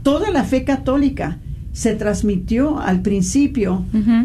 [0.02, 1.38] toda la fe católica
[1.74, 3.84] se transmitió al principio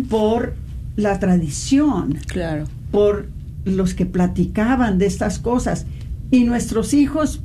[0.10, 0.56] por
[0.96, 2.66] la tradición Claro.
[2.92, 3.28] por
[3.66, 5.86] los que platicaban de estas cosas.
[6.32, 7.42] Y nuestros hijos,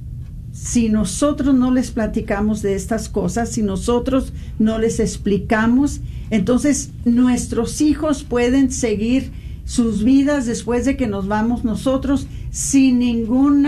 [0.59, 7.81] si nosotros no les platicamos de estas cosas, si nosotros no les explicamos, entonces nuestros
[7.83, 9.31] hijos pueden seguir
[9.67, 13.67] sus vidas después de que nos vamos nosotros sin ningún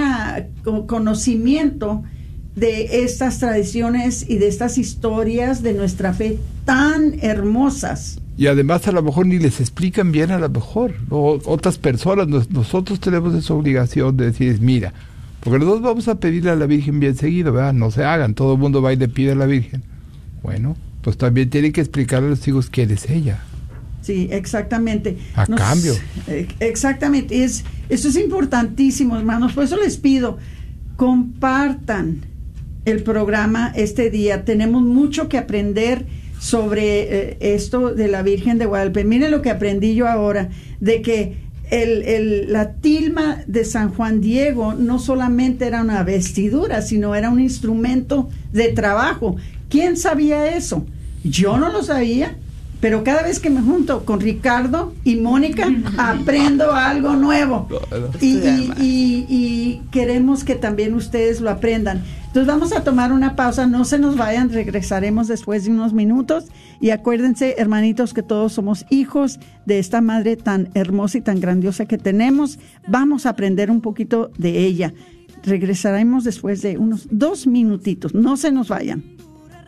[0.87, 2.03] conocimiento
[2.57, 8.19] de estas tradiciones y de estas historias de nuestra fe tan hermosas.
[8.37, 10.95] Y además a lo mejor ni les explican bien a lo mejor.
[11.11, 14.93] O otras personas, nos- nosotros tenemos esa obligación de decir, mira,
[15.41, 17.73] porque nosotros vamos a pedirle a la Virgen bien seguido, ¿verdad?
[17.73, 19.83] No se hagan, todo el mundo va y le pide a la Virgen.
[20.43, 23.41] Bueno, pues también tienen que explicarle a los hijos quién es ella.
[24.03, 25.19] Sí, exactamente.
[25.35, 25.93] A cambio.
[26.29, 27.45] eh, Exactamente.
[27.45, 29.53] Es, eso es importantísimo, hermanos.
[29.53, 30.39] Por eso les pido,
[30.97, 32.21] compartan
[32.85, 34.45] el programa este día.
[34.45, 36.07] Tenemos mucho que aprender
[36.39, 39.05] sobre eh, esto de la Virgen de Guadalupe.
[39.05, 41.37] Miren lo que aprendí yo ahora, de que
[41.71, 47.31] el, el- la tilma de San Juan Diego no solamente era una vestidura, sino era
[47.31, 49.37] un instrumento de trabajo.
[49.69, 50.85] ¿Quién sabía eso?
[51.25, 52.37] Yo no lo sabía.
[52.81, 55.67] Pero cada vez que me junto con Ricardo y Mónica,
[55.99, 57.69] aprendo algo nuevo.
[58.21, 62.05] Y, y- y- y queremos que también ustedes lo aprendan.
[62.29, 66.45] Entonces vamos a tomar una pausa, no se nos vayan, regresaremos después de unos minutos.
[66.81, 71.87] Y acuérdense, hermanitos, que todos somos hijos de esta madre tan hermosa y tan grandiosa
[71.87, 72.59] que tenemos.
[72.87, 74.95] Vamos a aprender un poquito de ella.
[75.43, 79.03] Regresaremos después de unos dos minutitos, no se nos vayan.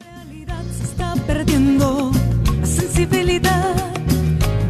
[0.04, 2.12] realidad se está perdiendo
[2.60, 3.74] la sensibilidad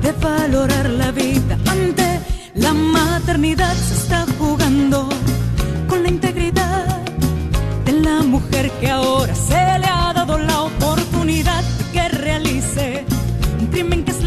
[0.02, 2.20] de valorar la vida ante
[2.54, 5.08] la maternidad se está jugando
[5.88, 7.02] con la integridad
[7.84, 11.62] de la mujer que ahora se le ha dado la oportunidad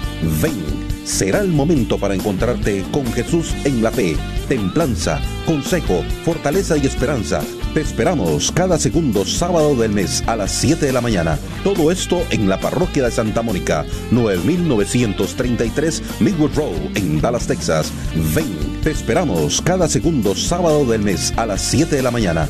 [0.42, 0.62] Ven,
[1.06, 4.18] será el momento para encontrarte con Jesús en la fe,
[4.50, 7.42] templanza, consejo, fortaleza y esperanza.
[7.74, 11.40] Te esperamos cada segundo sábado del mes a las 7 de la mañana.
[11.64, 17.92] Todo esto en la parroquia de Santa Mónica, 9933 Midwood Road en Dallas, Texas.
[18.36, 22.48] Ven, te esperamos cada segundo sábado del mes a las 7 de la mañana.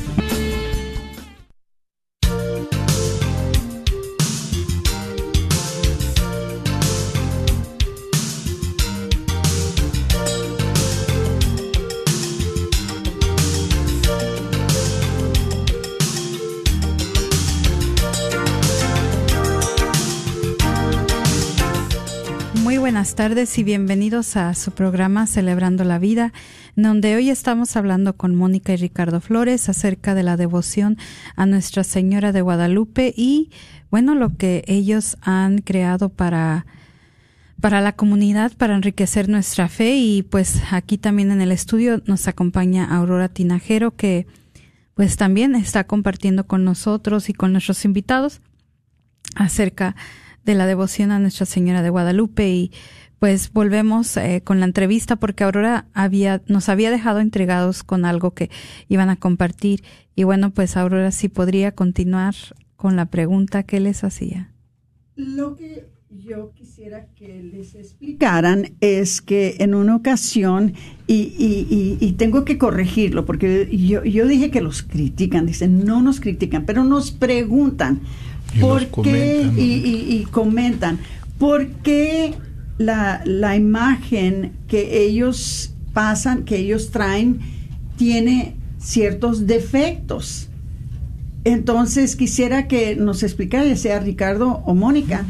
[23.24, 26.34] Tardes y bienvenidos a su programa Celebrando la Vida,
[26.76, 30.98] donde hoy estamos hablando con Mónica y Ricardo Flores acerca de la devoción
[31.38, 33.50] a Nuestra Señora de Guadalupe y,
[33.90, 36.66] bueno, lo que ellos han creado para
[37.62, 39.96] para la comunidad, para enriquecer nuestra fe.
[39.96, 44.28] Y pues aquí también en el estudio nos acompaña Aurora Tinajero que
[44.96, 48.42] pues también está compartiendo con nosotros y con nuestros invitados
[49.36, 49.96] acerca
[50.44, 52.50] de la devoción a Nuestra Señora de Guadalupe.
[52.50, 52.72] Y
[53.24, 58.32] pues volvemos eh, con la entrevista porque Aurora había nos había dejado entregados con algo
[58.32, 58.50] que
[58.90, 59.82] iban a compartir
[60.14, 62.36] y bueno pues Aurora sí podría continuar
[62.76, 64.52] con la pregunta que les hacía.
[65.16, 70.74] Lo que yo quisiera que les explicaran es que en una ocasión,
[71.08, 71.66] y, y,
[72.02, 76.20] y, y tengo que corregirlo, porque yo, yo dije que los critican, dicen, no nos
[76.20, 78.02] critican, pero nos preguntan,
[78.54, 78.92] Y ¿por nos qué?
[78.92, 79.62] comentan, ¿no?
[79.62, 81.00] Y, y- y comentan,
[81.40, 82.34] ¿por qué
[82.78, 87.40] la, la imagen que ellos pasan, que ellos traen,
[87.98, 90.50] tiene ciertos defectos?
[91.46, 95.26] Entonces quisiera que nos explicara, ya sea Ricardo o Mónica,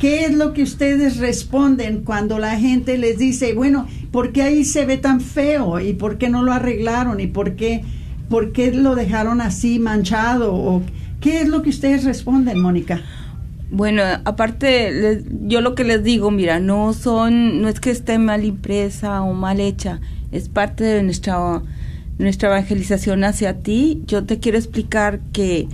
[0.00, 4.64] ¿qué es lo que ustedes responden cuando la gente les dice, bueno, ¿por qué ahí
[4.64, 5.80] se ve tan feo?
[5.80, 7.18] ¿Y por qué no lo arreglaron?
[7.20, 7.82] ¿Y por qué,
[8.28, 10.54] por qué lo dejaron así manchado?
[10.54, 10.82] ¿O
[11.22, 13.00] ¿Qué es lo que ustedes responden, Mónica?
[13.74, 18.18] Bueno, aparte, les- yo lo que les digo, mira, no son, no es que esté
[18.18, 21.62] mal impresa o mal hecha, es parte de nuestra,
[22.18, 24.02] nuestra evangelización hacia ti.
[24.06, 25.68] Yo te quiero explicar que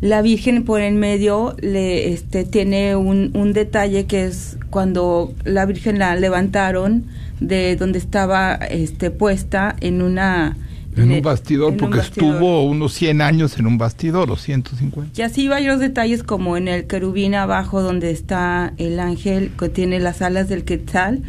[0.00, 5.66] la Virgen por en medio le, este, tiene un, un detalle que es cuando la
[5.66, 7.06] Virgen la levantaron
[7.40, 10.56] de donde estaba este, puesta en una...
[10.96, 12.34] En e- un bastidor, en un porque bastidor.
[12.34, 15.20] estuvo unos 100 años en un bastidor, o 150.
[15.20, 20.00] Y así varios detalles como en el querubín abajo donde está el ángel que tiene
[20.00, 21.22] las alas del quetzal,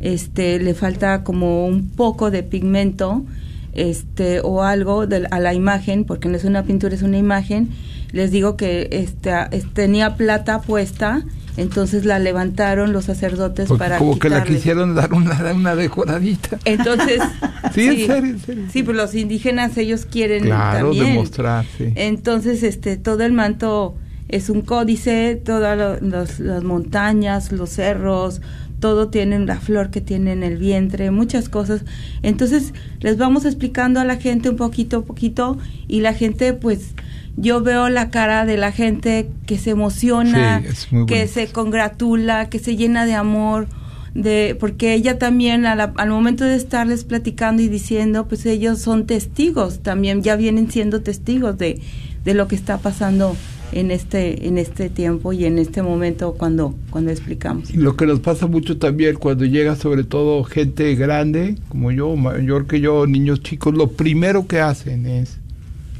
[0.00, 3.24] este le falta como un poco de pigmento,
[3.72, 7.70] este o algo de, a la imagen, porque no es una pintura, es una imagen.
[8.12, 11.24] Les digo que este, es- tenía plata puesta,
[11.56, 16.58] entonces la levantaron los sacerdotes Porque para como que la quisieron dar una, una decoradita.
[16.64, 17.20] Entonces,
[17.74, 18.64] Sí, en serio, en serio.
[18.72, 21.06] Sí, pues los indígenas ellos quieren Claro, también.
[21.14, 21.92] demostrar, sí.
[21.96, 23.96] Entonces, este, todo el manto
[24.28, 28.40] es un códice, todas lo- los- las montañas, los cerros,
[28.80, 31.82] todo tiene la flor que tiene en el vientre, muchas cosas.
[32.22, 35.56] Entonces, les vamos explicando a la gente un poquito a poquito
[35.88, 36.94] y la gente, pues,
[37.36, 42.58] yo veo la cara de la gente que se emociona, Sí, que se congratula, que
[42.58, 43.66] se llena de amor,
[44.14, 48.78] de porque ella también a la- al momento de estarles platicando y diciendo, pues ellos
[48.80, 51.80] son testigos, también ya vienen siendo testigos de,
[52.24, 53.36] de lo que está pasando
[53.72, 57.70] en este en este tiempo y en este momento cuando cuando explicamos.
[57.70, 62.14] Y lo que nos pasa mucho también cuando llega sobre todo gente grande, como yo,
[62.14, 65.38] mayor que yo, niños chicos, lo primero que hacen es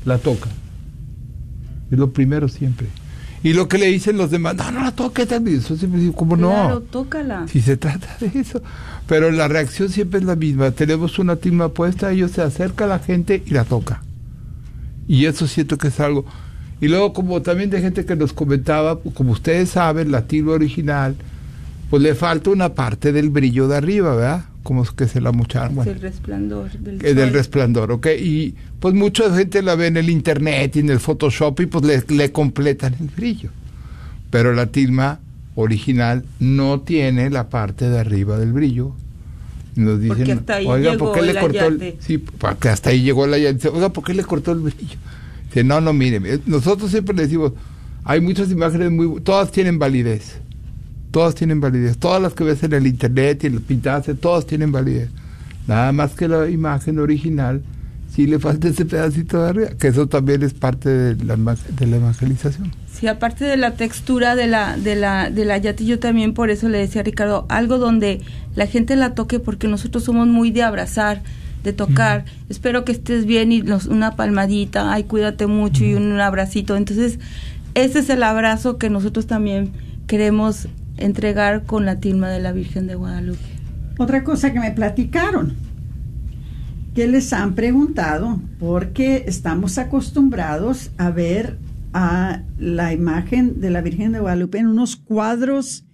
[0.05, 0.51] la toca.
[1.91, 2.87] Es lo primero siempre.
[3.43, 6.35] Y lo que le dicen los demás, no, no la toques, eso siempre digo, ¿cómo
[6.35, 6.81] Claro, no?
[6.81, 7.47] tócala.
[7.47, 8.63] Si se trata de eso.
[9.07, 10.71] Pero la reacción siempre es la misma.
[10.71, 14.03] Tenemos una tilma puesta, ellos se acerca a la gente y la toca.
[15.07, 16.25] Y eso siento que es algo.
[16.81, 20.53] Y luego, como también de gente que nos comentaba, pues, como ustedes saben, la tilma
[20.53, 21.15] original,
[21.91, 24.45] pues le falta una parte del brillo de arriba, ¿verdad?
[24.65, 25.71] Como que se la mucharon.
[25.71, 27.33] Es Bueno, el resplandor del eh, del sol.
[27.35, 28.07] resplandor, ¿ok?
[28.19, 31.85] Y pues mucha gente la ve en el internet y en el Photoshop y pues
[31.85, 33.51] le, le completan el brillo.
[34.31, 35.21] Pero la tilma
[35.55, 38.93] original no tiene la parte de arriba del brillo.
[39.77, 41.97] Nos dicen, Porque hasta ahí oiga, llegó ¿por qué le cortó el, ayate".
[42.01, 43.59] Sí, porque hasta ahí llegó la llave.
[43.73, 44.97] Oiga, ¿por qué le cortó el brillo?
[45.47, 47.53] Dice, no, no, mire, mire, nosotros siempre le decimos,
[48.03, 50.39] hay muchas imágenes muy, todas tienen validez.
[51.15, 51.97] Todas tienen validez.
[51.97, 55.11] Todas las que ves en el internet y en el pintadas, todas tienen validez.
[55.69, 57.63] Nada más que la imagen original,
[58.13, 61.87] sí le falta ese pedacito de arriba, que eso también es parte de la, de
[61.87, 62.73] la evangelización.
[62.93, 66.51] Sí, aparte de la textura de la de la de la yate, yo también por
[66.51, 68.21] eso le decía a Ricardo algo donde
[68.57, 71.23] la gente la toque porque nosotros somos muy de abrazar,
[71.63, 72.25] de tocar.
[72.49, 76.77] Espero que estés bien y nos- una palmadita, ay, cuídate mucho y un, un abracito.
[76.77, 77.21] Entonces,
[77.75, 79.71] ese es el abrazo que nosotros también
[80.07, 80.67] queremos
[80.97, 83.41] entregar con la tilma de la Virgen de Guadalupe.
[83.99, 85.55] Otra cosa que me platicaron,
[86.95, 91.59] que les han preguntado, porque estamos acostumbrados a ver
[91.93, 95.85] a la imagen de la Virgen de Guadalupe en unos cuadros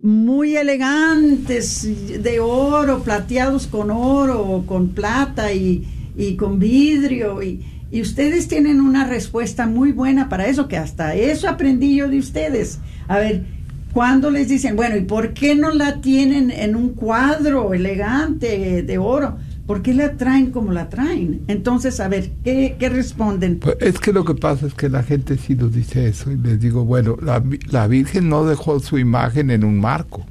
[0.00, 1.88] muy elegantes,
[2.22, 5.86] de oro, plateados con oro, con plata y,
[6.16, 7.42] y con vidrio.
[7.42, 12.08] Y, y ustedes tienen una respuesta muy buena para eso, que hasta eso aprendí yo
[12.08, 12.78] de ustedes.
[13.08, 13.44] A ver,
[13.92, 18.98] cuando les dicen, bueno, ¿y por qué no la tienen en un cuadro elegante de
[18.98, 19.36] oro?
[19.66, 21.42] ¿Por qué la traen como la traen?
[21.46, 23.58] Entonces, a ver, ¿qué, qué responden?
[23.58, 26.38] Pues es que lo que pasa es que la gente sí nos dice eso y
[26.38, 30.24] les digo, bueno, la, la Virgen no dejó su imagen en un marco.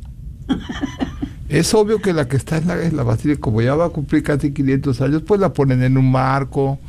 [1.49, 3.89] es obvio que la que está en la, en la basílica, como ya va a
[3.89, 6.79] cumplir casi 500 años, pues la ponen en un marco,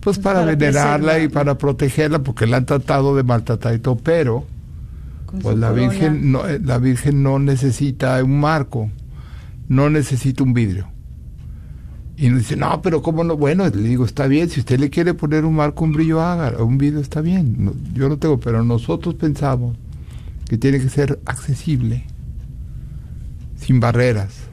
[0.00, 3.96] pues para, para venerarla y para protegerla, porque la han tratado de maltratar y todo,
[3.96, 4.44] pero
[5.28, 5.88] con pues la corona.
[5.90, 8.90] Virgen, no, eh, la Virgen no necesita un marco,
[9.68, 10.88] no necesita un vidrio.
[12.16, 13.36] Y nos dice, no, pero ¿cómo no?
[13.36, 16.62] Bueno, le digo, está bien, si usted le quiere poner un marco, un brillo, haga,
[16.62, 17.56] un vidrio está bien.
[17.58, 19.76] No, yo no tengo, pero nosotros pensamos
[20.48, 22.04] que tiene que ser accesible,
[23.56, 24.48] sin barreras.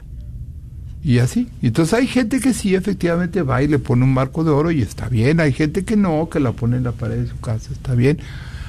[1.02, 1.48] Y así.
[1.62, 4.82] Entonces hay gente que sí, efectivamente va y le pone un marco de oro y
[4.82, 5.40] está bien.
[5.40, 8.18] Hay gente que no, que la pone en la pared de su casa, está bien.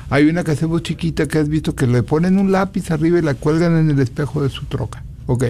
[0.09, 3.21] Hay una que hacemos chiquita que has visto que le ponen un lápiz arriba y
[3.21, 5.03] la cuelgan en el espejo de su troca.
[5.25, 5.45] Ok.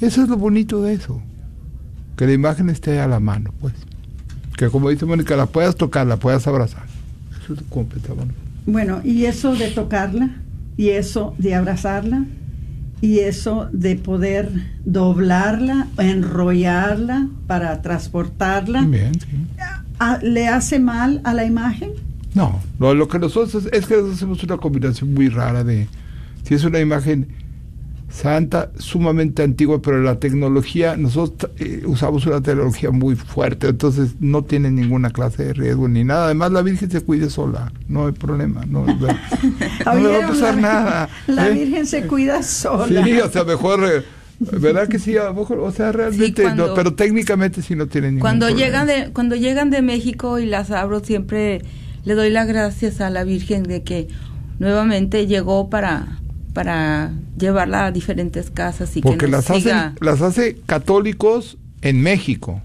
[0.00, 1.20] Eso es lo bonito de eso.
[2.16, 3.74] Que la imagen esté a la mano, pues.
[4.56, 6.84] Que como dice Mónica, la puedas tocar, la puedas abrazar.
[7.42, 7.86] Eso es como.
[8.66, 10.30] Bueno, y eso de tocarla,
[10.76, 12.24] y eso de abrazarla,
[13.02, 14.50] y eso de poder
[14.86, 19.26] doblarla, enrollarla para transportarla, Bien, sí.
[19.98, 21.90] ¿a- ¿le hace mal a la imagen?
[22.34, 25.86] No, lo, lo que nosotros es que nosotros hacemos una combinación muy rara de
[26.42, 27.28] si es una imagen
[28.10, 34.42] santa, sumamente antigua, pero la tecnología, nosotros eh, usamos una tecnología muy fuerte, entonces no
[34.44, 36.26] tiene ninguna clase de riesgo ni nada.
[36.26, 40.54] Además, la Virgen se cuide sola, no hay problema, no, no le va a pasar
[40.56, 41.08] La- nada.
[41.26, 41.52] La ¿eh?
[41.54, 42.86] Virgen se cuida sola.
[43.04, 44.02] Sí, o sea, mejor, eh,
[44.60, 45.16] ¿verdad que sí?
[45.16, 48.46] A lo mejor, o sea, realmente, cuando- no, pero técnicamente sí no tiene ningún Cuando
[48.46, 48.66] problema.
[48.66, 51.62] llegan de cuando llegan de México y las abro siempre
[52.04, 54.08] le doy las gracias a la Virgen de que
[54.58, 56.18] nuevamente llegó para
[56.52, 59.86] para llevarla a diferentes casas y Porque que nos las siga.
[59.88, 62.62] hacen, las hace católicos en México.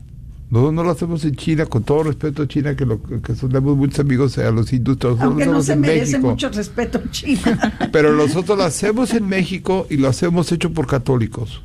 [0.52, 3.78] Nosotros no lo hacemos en China, con todo respeto a China, que lo que tenemos
[3.78, 6.30] muchos amigos a los hindúes, nosotros Aunque lo no se en merece México.
[6.30, 7.78] mucho respeto China.
[7.92, 11.62] Pero nosotros lo hacemos en México y lo hacemos hecho por católicos.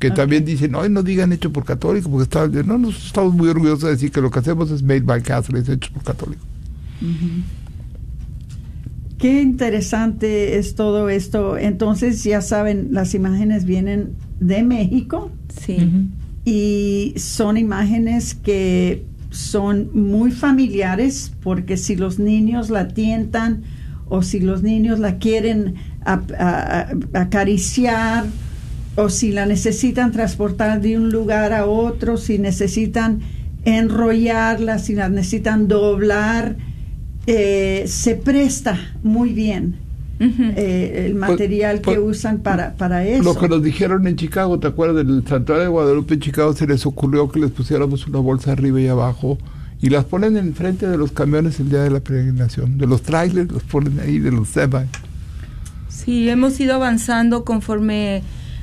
[0.00, 3.48] Que también dicen, ay, no digan hecho por católicos, porque está, no, nosotros estamos muy
[3.48, 6.44] orgullosos de decir que lo que hacemos es made by Catholics, hecho por católicos.
[9.18, 11.58] Qué interesante es todo esto.
[11.58, 15.90] Entonces, ya saben, las imágenes vienen de México Sí.
[16.44, 23.62] y son imágenes que son muy familiares porque si los niños la tientan
[24.08, 25.74] o si los niños la quieren
[26.04, 26.80] ap- a-
[27.12, 28.24] a- acariciar
[28.96, 33.18] o si la necesitan transportar de un lugar a otro, si necesitan
[33.64, 36.56] enrollarla, si la necesitan doblar,
[37.30, 39.76] eh, se presta muy bien
[40.18, 43.22] eh, el Pues, material que pues, usan para, para eso.
[43.22, 46.52] Lo que nos dijeron en Chicago, ¿te acuerdas del santuario de Guadalupe en Chicago?
[46.54, 49.38] Se les ocurrió que les pusiéramos una bolsa arriba y abajo
[49.80, 52.78] y las ponen enfrente de los camiones el día de la peregrinación.
[52.78, 54.86] De los trailers los ponen ahí, de los semi.
[55.88, 58.22] Sí, hemos ido avanzando conforme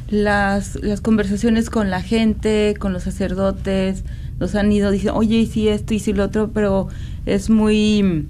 [0.09, 4.03] las, las conversaciones con la gente, con los sacerdotes,
[4.39, 6.87] nos han ido diciendo, oye, y si esto y si lo otro, pero
[7.25, 8.27] es muy,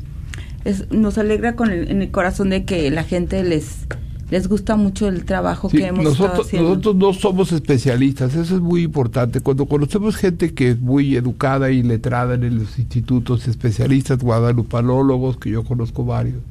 [0.66, 3.88] es, nos alegra con el, en el corazón de que la gente les,
[4.30, 6.70] les gusta mucho el trabajo Sí, que hemos estado nosotros, haciendo.
[6.70, 9.40] nosotros no somos especialistas, eso es muy importante.
[9.42, 15.52] Cuando conocemos gente que es muy educada y letrada en los institutos, especialistas, guadalupalólogos, que
[15.52, 16.42] yo conozco varios,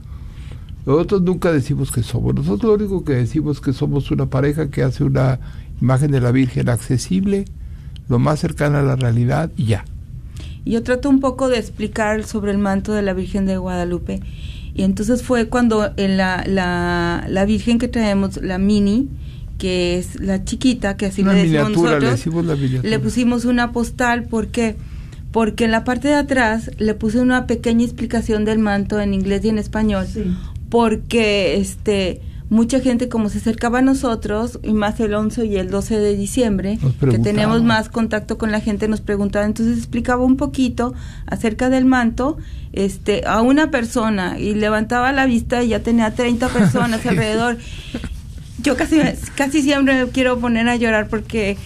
[0.87, 2.35] nosotros nunca decimos que somos.
[2.35, 5.41] Nosotros lo único que decimos es que somos una pareja que hace una
[5.81, 7.47] imagen de la Virgen accesible,
[8.09, 9.85] lo más cercana a la realidad y ya.
[10.65, 14.21] Y yo trato un poco de explicar sobre el manto de la Virgen de Guadalupe.
[14.75, 19.09] Y entonces fue cuando en la, la, la Virgen que traemos, la mini,
[19.59, 22.91] que es la chiquita, que así Una le decimos miniatura, le nosotros, decimos la miniatura.
[22.91, 24.77] le pusimos una postal porque
[25.31, 29.45] porque en la parte de atrás le puse una pequeña explicación del manto en inglés
[29.45, 30.07] y en español
[30.71, 35.71] porque este mucha gente como se acercaba a nosotros y más el 11 y el
[35.71, 36.79] 12 de diciembre
[37.13, 40.93] que tenemos más contacto con la gente nos preguntaba entonces explicaba un poquito
[41.27, 42.37] acerca del manto
[42.73, 47.57] este a una persona y levantaba la vista y ya tenía 30 personas alrededor.
[48.63, 49.01] Yo casi
[49.37, 51.57] casi siempre me quiero poner a llorar porque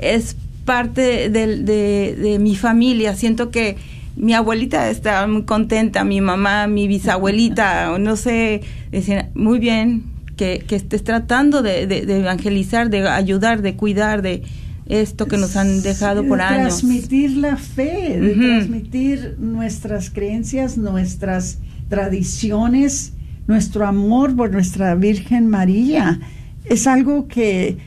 [0.00, 3.14] es parte del- de, de mi familia.
[3.14, 3.76] Siento que
[4.16, 10.04] mi abuelita está muy contenta mi mamá mi bisabuelita no sé decían muy bien
[10.36, 14.42] que, que estés tratando de, de- de evangelizar de ayudar de cuidar de
[14.86, 20.78] esto que nos han dejado de por años transmitir la fe, de transmitir nuestras creencias,
[20.78, 21.58] nuestras
[21.88, 23.12] tradiciones,
[23.48, 26.20] nuestro amor por nuestra Virgen María.
[26.64, 27.78] Es algo que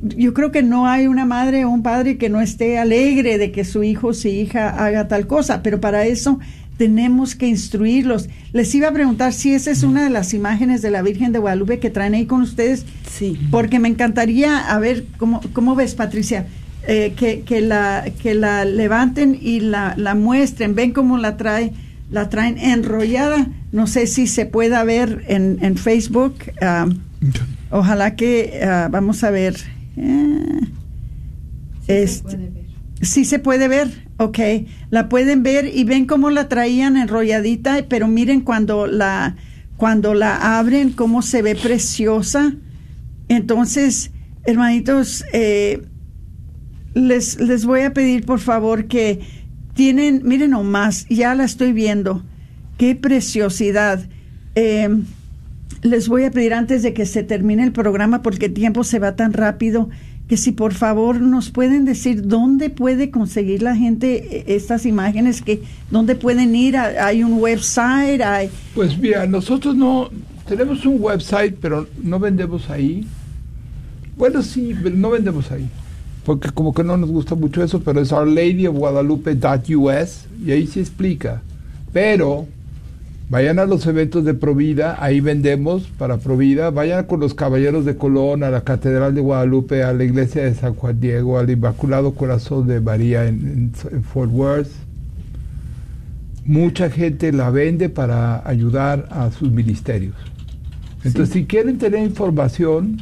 [0.00, 3.52] yo creo que no hay una madre o un padre que no esté alegre de
[3.52, 6.38] que su hijo o su hija haga tal cosa, pero para eso
[6.80, 8.30] tenemos que instruirlos.
[8.54, 11.38] Les iba a preguntar si esa es una de las imágenes de la Virgen de
[11.38, 13.38] Guadalupe que traen ahí con ustedes, sí.
[13.50, 16.46] porque me encantaría, a ver, ¿cómo, cómo ves, Patricia?
[16.88, 20.74] Eh, que, que, la, que la levanten y la, la muestren.
[20.74, 21.74] Ven cómo la trae,
[22.10, 23.46] la traen enrollada.
[23.72, 26.36] No sé si se pueda ver en, en Facebook.
[26.62, 26.88] ah,
[27.70, 29.54] ojalá que ah, vamos a ver.
[29.98, 30.60] Eh,
[31.88, 32.59] este-
[33.02, 33.88] Sí se puede ver,
[34.18, 34.38] ok.
[34.90, 39.36] La pueden ver y ven cómo la traían enrolladita, pero miren cuando la
[39.76, 42.54] cuando la abren cómo se ve preciosa.
[43.28, 44.10] Entonces,
[44.44, 45.82] hermanitos, eh,
[46.94, 49.20] les les voy a pedir por favor que
[49.74, 52.22] tienen, miren nomás, ya la estoy viendo.
[52.76, 54.06] Qué preciosidad.
[54.54, 54.88] Eh,
[55.82, 58.98] les voy a pedir antes de que se termine el programa, porque el tiempo se
[58.98, 59.88] va tan rápido,
[60.30, 65.42] que si por favor nos pueden decir dónde puede conseguir la gente eh, estas imágenes,
[65.42, 65.60] que
[65.90, 68.48] dónde pueden ir, hay un website, hay...
[68.72, 70.08] Pues mira, nosotros no
[70.48, 73.04] tenemos un website, pero no vendemos ahí.
[74.16, 75.68] Bueno, sí, no vendemos ahí.
[76.24, 81.42] Porque como que no nos gusta mucho eso, pero es ourladyofguadalupe.us y ahí se explica.
[81.92, 82.46] Pero
[83.30, 86.68] vayan a los eventos de Provida, ahí vendemos para Provida.
[86.70, 90.54] Vayan con los Caballeros de Colón, a la Catedral de Guadalupe, a la iglesia de
[90.54, 94.68] San Juan Diego, al Inmaculado Corazón de María en, en- en Fort Worth
[96.44, 100.14] mucha gente la vende para ayudar a sus ministerios.
[101.04, 103.00] Entonces, si quieren tener información,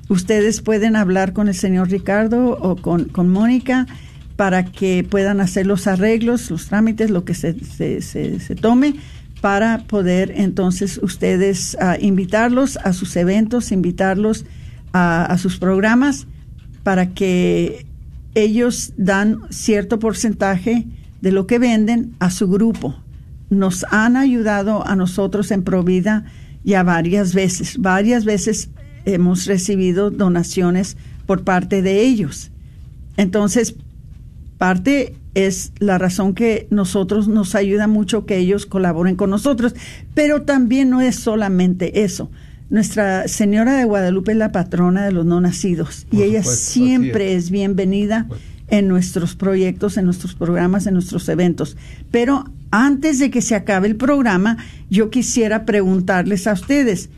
[0.10, 3.88] ustedes pueden hablar con el señor Ricardo o con, con Mónica
[4.36, 8.96] para que puedan hacer los arreglos, los trámites, lo que se, se, se, tome
[9.42, 14.46] para poder entonces ustedes ah, invitarlos a sus eventos, invitarlos
[14.94, 16.28] a, a sus programas
[16.84, 17.87] para que
[18.44, 20.86] ellos dan cierto porcentaje
[21.22, 22.96] de lo que venden a su grupo.
[23.50, 26.26] Nos han ayudado a nosotros en Provida
[26.64, 27.78] ya varias veces.
[27.80, 28.70] Varias veces
[29.06, 32.52] hemos recibido donaciones por parte de ellos.
[33.16, 33.76] Entonces,
[34.58, 39.76] parte es la razón que nosotros nos ayuda mucho que ellos colaboren con nosotros,
[40.14, 42.30] pero también no es solamente eso.
[42.70, 47.50] Nuestra Señora de Guadalupe es la patrona de los no nacidos y ella siempre es.
[47.50, 48.28] bienvenida
[48.68, 51.78] en nuestros proyectos, en nuestros programas, en nuestros eventos.
[52.12, 54.58] Pero antes de que se acabe el programa,
[54.90, 57.10] yo quisiera preguntarles a ustedes,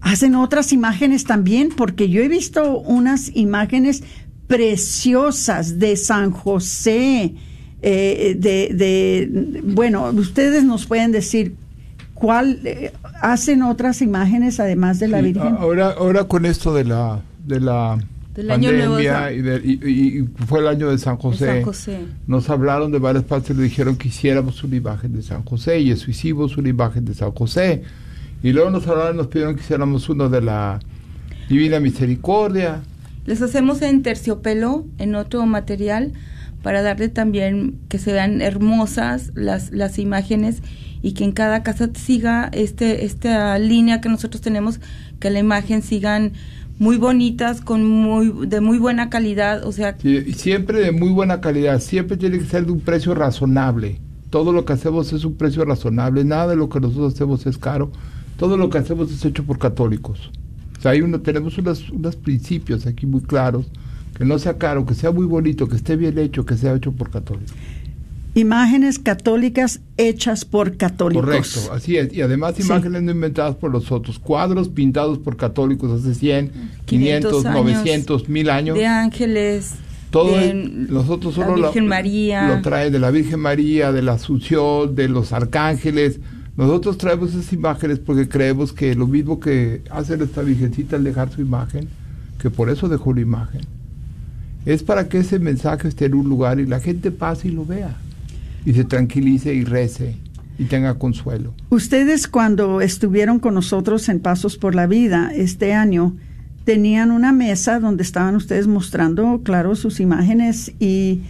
[0.00, 1.70] ¿hacen otras imágenes también?
[1.70, 4.04] Porque yo he visto unas imágenes
[4.46, 7.34] preciosas de San José,
[7.82, 11.56] eh, de, de, bueno, ustedes nos pueden decir
[12.14, 12.92] cuál eh,
[13.24, 15.56] hacen otras imágenes además de la Virgen.
[15.58, 17.98] Ahora, ahora con esto de la de la
[18.34, 21.64] pandemia y, fue el año de San José,
[22.26, 25.80] Nos hablaron de varias partes y le dijeron que hiciéramos una imagen de San José
[25.80, 27.82] y eso hicimos una imagen de San José.
[28.42, 30.80] Y luego nos hablaron, nos pidieron que hiciéramos uno de la
[31.48, 32.82] Divina Misericordia.
[33.24, 36.12] Les hacemos en terciopelo, en otro material,
[36.64, 40.62] para darle también que se vean hermosas las, las imágenes
[41.02, 44.80] y que en cada casa siga este esta línea que nosotros tenemos,
[45.20, 46.32] que la imagen sigan
[46.78, 49.98] muy bonitas, con muy de muy buena calidad, o sea,
[50.34, 54.00] siempre de muy buena calidad, siempre tiene que ser de un precio razonable.
[54.30, 57.58] Todo lo que hacemos es un precio razonable, nada de lo que nosotros hacemos es
[57.58, 57.92] caro,
[58.38, 60.30] todo lo que hacemos es hecho por católicos.
[60.82, 63.66] O uno, tenemos unos, unos principios aquí muy claros,
[64.16, 66.92] que no sea caro, que sea muy bonito, que esté bien hecho, que sea hecho
[66.92, 67.54] por católicos
[68.34, 71.24] imágenes católicas hechas por católicos.
[71.24, 72.12] Correcto, así es.
[72.12, 74.18] Y además imágenes no inventadas por los otros.
[74.18, 76.52] Cuadros pintados por católicos hace 100,
[76.84, 78.76] 500, 900, 1000 años.
[78.76, 79.74] De ángeles.
[80.10, 82.46] Todo nosotros solo la Virgen María.
[82.46, 86.20] lo trae de la Virgen María, de la Asunción, de los arcángeles.
[86.56, 91.32] Nosotros traemos esas imágenes porque creemos que lo mismo que hace nuestra Virgencita al dejar
[91.32, 91.88] su imagen,
[92.38, 93.62] que por eso dejó la imagen,
[94.66, 97.64] es para que ese mensaje esté en un lugar y la gente pase y lo
[97.66, 97.96] vea
[98.64, 100.16] y se tranquilice y rece
[100.58, 101.54] y tenga consuelo.
[101.70, 106.16] Ustedes cuando estuvieron con nosotros en Pasos por la Vida este año,
[106.64, 111.22] tenían una mesa donde estaban ustedes mostrando, claro, sus imágenes y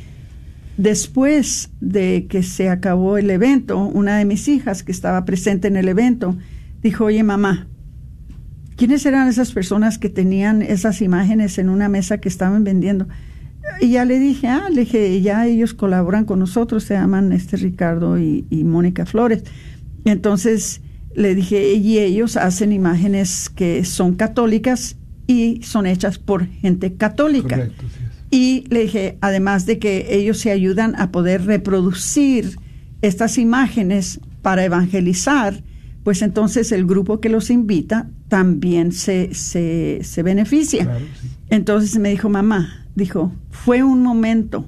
[0.77, 5.77] después de que se acabó el evento, una de mis hijas que estaba presente en
[5.77, 6.37] el evento
[6.83, 7.67] dijo, oye mamá,
[8.77, 13.07] ¿quiénes eran esas personas que tenían esas imágenes en una mesa que estaban vendiendo?
[13.81, 17.57] Y ya le dije, ah, le dije, ya ellos colaboran con nosotros, se llaman este
[17.57, 19.45] Ricardo y, Mónica Flores.
[20.05, 20.81] Entonces
[21.15, 24.97] le dije, y ellos hacen imágenes que son católicas
[25.27, 27.69] y son hechas por gente católica.
[28.31, 32.59] Y le dije, además de que ellos se ayudan a poder reproducir
[33.01, 35.63] estas imágenes para evangelizar,
[36.05, 40.99] pues entonces el grupo que los invita también se, se, se beneficia.
[41.49, 44.67] Entonces me dijo, mamá, dijo, fue un momento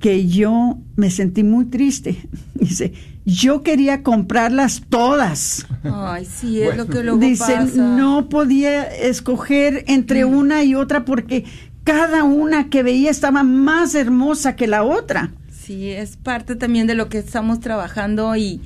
[0.00, 2.16] que yo me sentí muy triste.
[2.54, 2.92] Dice,
[3.24, 5.66] yo quería comprarlas todas.
[5.84, 10.34] Ay, sí, es lo que luego Dice, no podía escoger entre mm.
[10.34, 11.44] una y otra porque
[11.84, 15.32] cada una que veía estaba más hermosa que la otra.
[15.50, 18.60] Sí, es parte también de lo que estamos trabajando y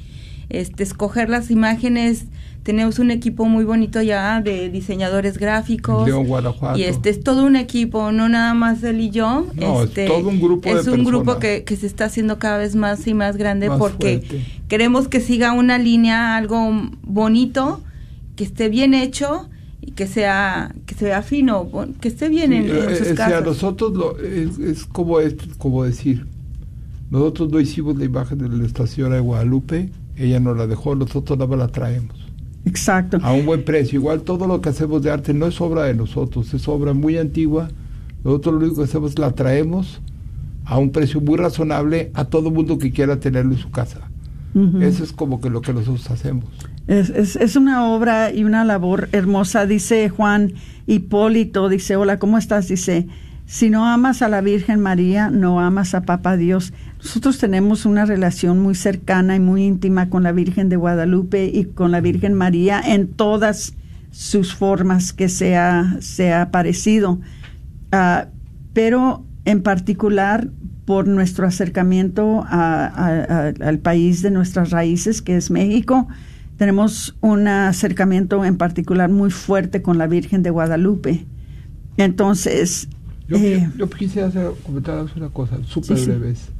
[0.49, 2.27] este escoger las imágenes
[2.67, 6.11] tenemos un equipo muy bonito ya de diseñadores gráficos.
[6.75, 9.47] Y este es todo un equipo, no nada más él y yo.
[9.55, 12.59] No, este, es todo un grupo Es un grupo que, que, se está haciendo cada
[12.59, 17.83] vez más y más grande porque queremos que siga una línea, algo bonito,
[18.35, 19.49] que esté bien hecho
[19.81, 21.71] y que sea que se vea fino,
[22.01, 23.45] que esté bien en, en, sus casas.
[23.45, 26.27] nosotros lo, es, como, es, como decir,
[27.13, 31.39] nosotros no hicimos la imagen de la estación de Guadalupe, ella nos la dejó, nosotros
[31.39, 32.27] nada más la traemos.
[32.65, 33.19] Exacto.
[33.23, 33.99] A un buen precio.
[33.99, 37.17] Igual todo lo que hacemos de arte no es obra de nosotros, es obra muy
[37.17, 37.69] antigua.
[38.25, 40.01] Nosotros lo único que hacemos es la traemos
[40.65, 44.11] a un precio muy razonable a todo mundo que quiera tenerlo en su casa.
[44.81, 46.47] Eso es como que lo que nosotros hacemos.
[46.87, 50.55] Es, es, es una obra y una labor hermosa, dice Juan
[50.87, 52.69] Hipólito, dice, hola, ¿cómo estás?
[52.69, 53.07] Dice,
[53.45, 56.73] si no amas a la Virgen María, no amas a Papá Dios.
[57.07, 61.67] Nosotros tenemos una relación muy cercana y muy íntima con la Virgen de Guadalupe y
[61.67, 63.75] con la Virgen María en todas
[64.11, 67.21] sus formas que se ha, se ha aparecido.
[67.93, 68.27] Ah,
[68.73, 70.49] pero en particular
[70.85, 76.09] por nuestro acercamiento a- a- a- al país de nuestras raíces, que es México,
[76.57, 81.25] tenemos un acercamiento en particular muy fuerte con la Virgen de Guadalupe.
[81.99, 82.89] Entonces,
[83.29, 86.11] Yo, eh, yo quisiera hacer, comentar una cosa, súper Sí, sí.
[86.11, 86.39] breves.
[86.39, 86.53] sí,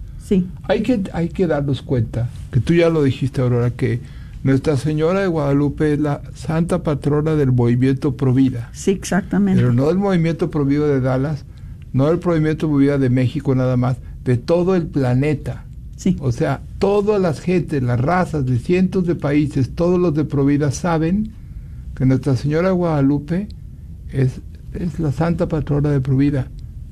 [0.65, 4.01] Hay que, hay que darnos cuenta, que tú ya lo dijiste, Aurora, que
[4.43, 8.71] Nuestra Señora de Guadalupe es la santa patrona del movimiento Provida.
[8.73, 9.61] sí, exactamente.
[9.61, 11.45] Pero no del movimiento Provida de Dallas,
[11.93, 15.65] no del movimiento Provida de México nada más, de todo el planeta.
[15.97, 16.17] Sí.
[16.21, 20.71] O sea, todas las gentes, las razas de cientos de países, todos los de Provida
[20.71, 21.33] saben
[21.95, 23.49] que Nuestra Señora de Guadalupe
[24.13, 24.41] es,
[24.75, 26.49] es la santa patrona de Provida.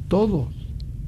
[0.08, 0.63] Todos.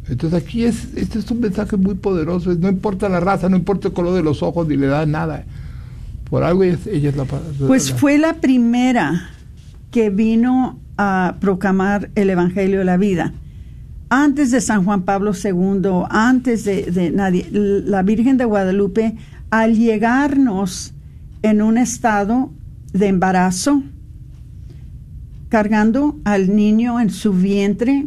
[0.09, 2.55] Entonces aquí es, este es un mensaje muy poderoso.
[2.55, 5.45] no importa la raza, no importa el color de los ojos, ni le da nada.
[6.31, 9.31] Por algo ella es, ella es la Pues la- fue la primera
[9.91, 13.33] que vino a proclamar el Evangelio de la vida.
[14.09, 19.17] Antes de San Juan Pablo II, antes de, de nadie, la Virgen de Guadalupe,
[19.51, 20.95] al llegarnos
[21.43, 22.53] en un estado
[22.93, 23.83] de embarazo,
[25.49, 28.07] cargando al niño en su vientre,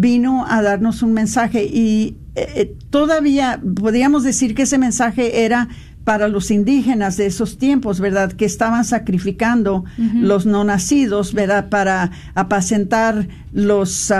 [0.00, 5.68] vino a darnos un mensaje y eh, eh, todavía podríamos decir que ese mensaje era
[6.04, 8.32] para los indígenas de esos tiempos, ¿verdad?
[8.32, 9.84] Que estaban sacrificando
[10.14, 11.68] los no nacidos, ¿verdad?
[11.68, 14.10] Para apacentar los,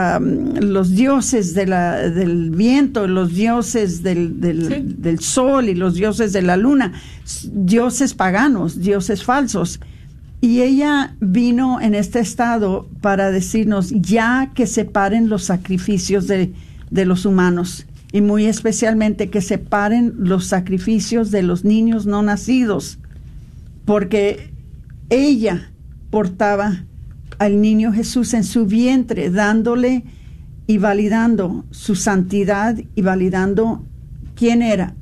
[0.61, 6.35] los dioses de la- del viento, los dioses del, del- del sol y los dioses
[6.35, 6.93] de la luna,
[7.53, 9.81] dioses paganos, dioses falsos.
[10.41, 16.53] Y ella vino en este estado para decirnos ya que separen los sacrificios de,
[16.91, 22.99] de los humanos y muy especialmente que separen los sacrificios de los niños no nacidos,
[23.85, 24.53] porque
[25.11, 25.71] ella
[26.11, 26.85] portaba
[27.39, 30.05] al niño Jesús en su vientre, dándole
[30.67, 33.85] y validando su santidad y validando
[34.35, 34.95] quién era.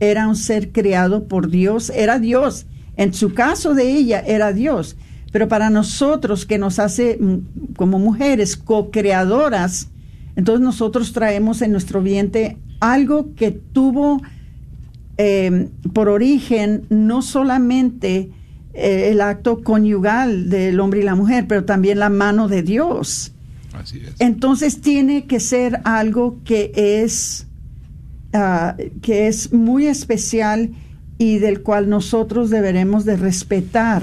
[0.00, 2.66] Era un ser creado por Dios, era Dios.
[2.96, 4.96] En su caso de ella era Dios.
[5.32, 9.88] Pero para nosotros que nos hace mm, como mujeres co-creadoras,
[10.36, 14.20] entonces nosotros traemos en nuestro vientre algo que tuvo
[15.16, 18.30] eh, por origen no solamente
[18.74, 23.32] eh, el acto conyugal del hombre y la mujer, pero también la mano de Dios.
[23.72, 24.14] Así es.
[24.18, 27.46] Entonces tiene que ser algo que es,
[28.32, 30.70] ah, que es muy especial
[31.18, 34.02] y del cual nosotros deberemos de respetar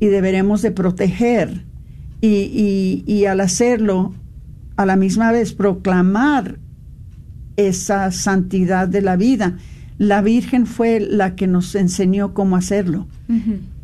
[0.00, 1.64] y deberemos de proteger.
[2.20, 4.14] Y, y- y al hacerlo,
[4.76, 6.58] a la misma vez proclamar
[7.56, 9.56] esa santidad de la vida.
[9.98, 13.06] La Virgen fue la que nos enseñó cómo hacerlo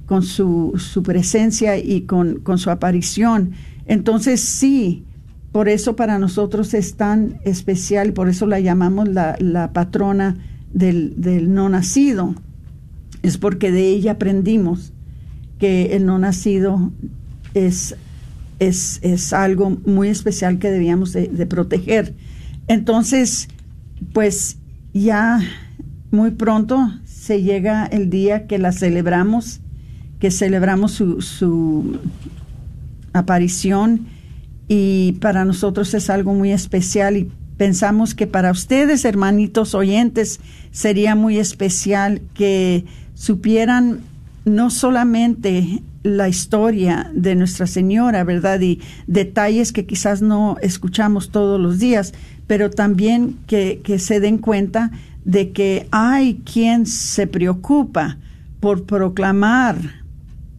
[0.07, 3.53] con su, su presencia y con, con su aparición.
[3.87, 5.05] Entonces sí,
[5.53, 10.37] por eso para nosotros es tan especial y por eso la llamamos la, la patrona
[10.73, 12.35] del, del no nacido.
[13.23, 14.93] Es porque de ella aprendimos
[15.59, 16.91] que el no nacido
[17.55, 17.95] es,
[18.59, 22.15] es, es algo muy especial que debíamos de, proteger.
[22.67, 23.49] Entonces,
[24.13, 24.59] pues
[24.95, 25.41] ya
[26.11, 29.61] muy pronto se llega el día que la celebramos,
[30.19, 31.99] que celebramos su, su
[33.13, 34.07] aparición
[34.67, 40.41] y para nosotros es algo muy especial y pensamos que para ustedes, hermanitos oyentes,
[40.71, 42.87] sería muy especial que
[43.21, 44.01] supieran
[44.47, 48.59] no solamente la historia de Nuestra Señora, ¿verdad?
[48.63, 52.15] Y detalles que quizás no escuchamos todos los días,
[52.47, 54.91] pero también que, que se den cuenta
[55.27, 58.17] de que hay quien se preocupa
[58.59, 59.77] por proclamar,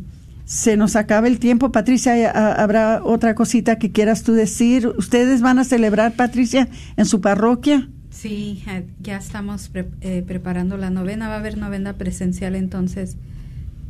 [0.49, 1.71] se nos acaba el tiempo.
[1.71, 4.87] Patricia, ¿habrá otra cosita que quieras tú decir?
[4.97, 7.87] ¿Ustedes van a celebrar, Patricia, en su parroquia?
[8.09, 8.63] Sí,
[8.99, 9.69] ya estamos
[10.01, 11.27] eh, preparando la novena.
[11.27, 13.15] Va a haber novena presencial, entonces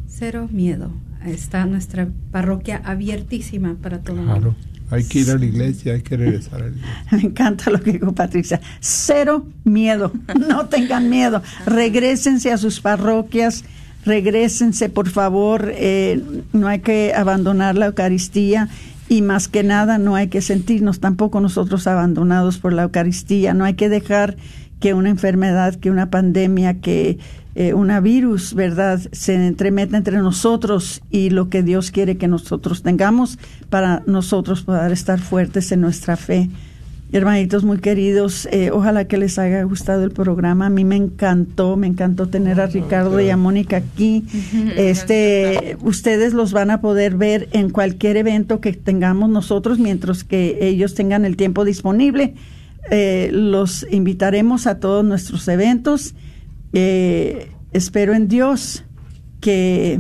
[0.10, 0.92] cero miedo.
[1.26, 4.54] Está nuestra parroquia abiertísima para todo claro.
[4.92, 7.04] Hay que ir a la iglesia, hay que regresar a la iglesia.
[7.14, 8.60] Me encanta lo que dijo Patricia.
[8.82, 10.12] Cero miedo.
[10.38, 11.42] No tengan miedo.
[11.66, 13.64] Regrésense a sus parroquias.
[14.10, 15.72] Regrésense, por favor.
[15.76, 16.20] Eh,
[16.52, 18.68] no hay que abandonar la Eucaristía
[19.08, 23.66] y más que nada no hay que sentirnos tampoco nosotros abandonados por la Eucaristía, no
[23.66, 24.36] hay que dejar
[24.80, 27.20] que una enfermedad, que una pandemia, que
[27.54, 32.82] eh, una virus, ¿verdad?, se entremeta entre nosotros y lo que Dios quiere que nosotros
[32.82, 33.38] tengamos
[33.70, 36.50] para nosotros poder estar fuertes en nuestra fe.
[37.12, 40.68] Hermanitos muy queridos, eh, ojalá que les haya gustado el programa.
[40.68, 44.26] A mí me encantó, me encantó tener a Ricardo y a Mónica aquí.
[44.78, 50.60] Este, ustedes los van a poder ver en cualquier evento que tengamos nosotros, mientras que
[50.62, 52.36] ellos tengan el tiempo disponible.
[52.92, 56.14] Eh, los invitaremos a todos nuestros eventos.
[56.74, 58.84] Eh, espero en Dios
[59.42, 60.00] que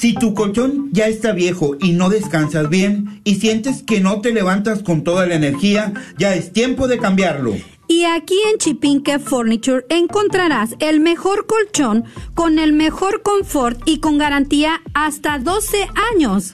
[0.03, 4.33] Si tu colchón ya está viejo y no descansas bien y sientes que no te
[4.33, 7.55] levantas con toda la energía, ya es tiempo de cambiarlo.
[7.87, 14.17] Y aquí en Chipinque Furniture encontrarás el mejor colchón con el mejor confort y con
[14.17, 16.53] garantía hasta 12 años.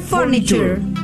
[0.00, 1.03] Furniture.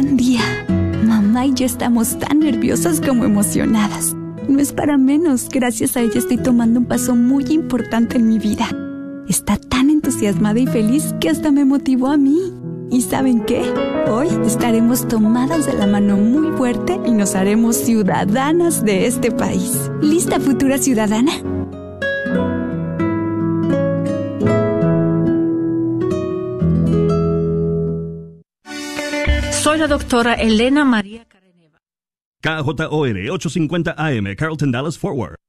[0.01, 0.41] día.
[1.05, 4.15] Mamá y yo estamos tan nerviosas como emocionadas.
[4.47, 8.39] No es para menos, gracias a ella estoy tomando un paso muy importante en mi
[8.39, 8.67] vida.
[9.27, 12.37] Está tan entusiasmada y feliz que hasta me motivó a mí.
[12.89, 13.63] ¿Y saben qué?
[14.11, 19.89] Hoy estaremos tomadas de la mano muy fuerte y nos haremos ciudadanas de este país.
[20.01, 21.31] ¿Lista futura ciudadana?
[29.71, 31.25] Soy la doctora Elena María
[32.41, 35.37] KJOR 850 AM, Carlton Dallas Forward.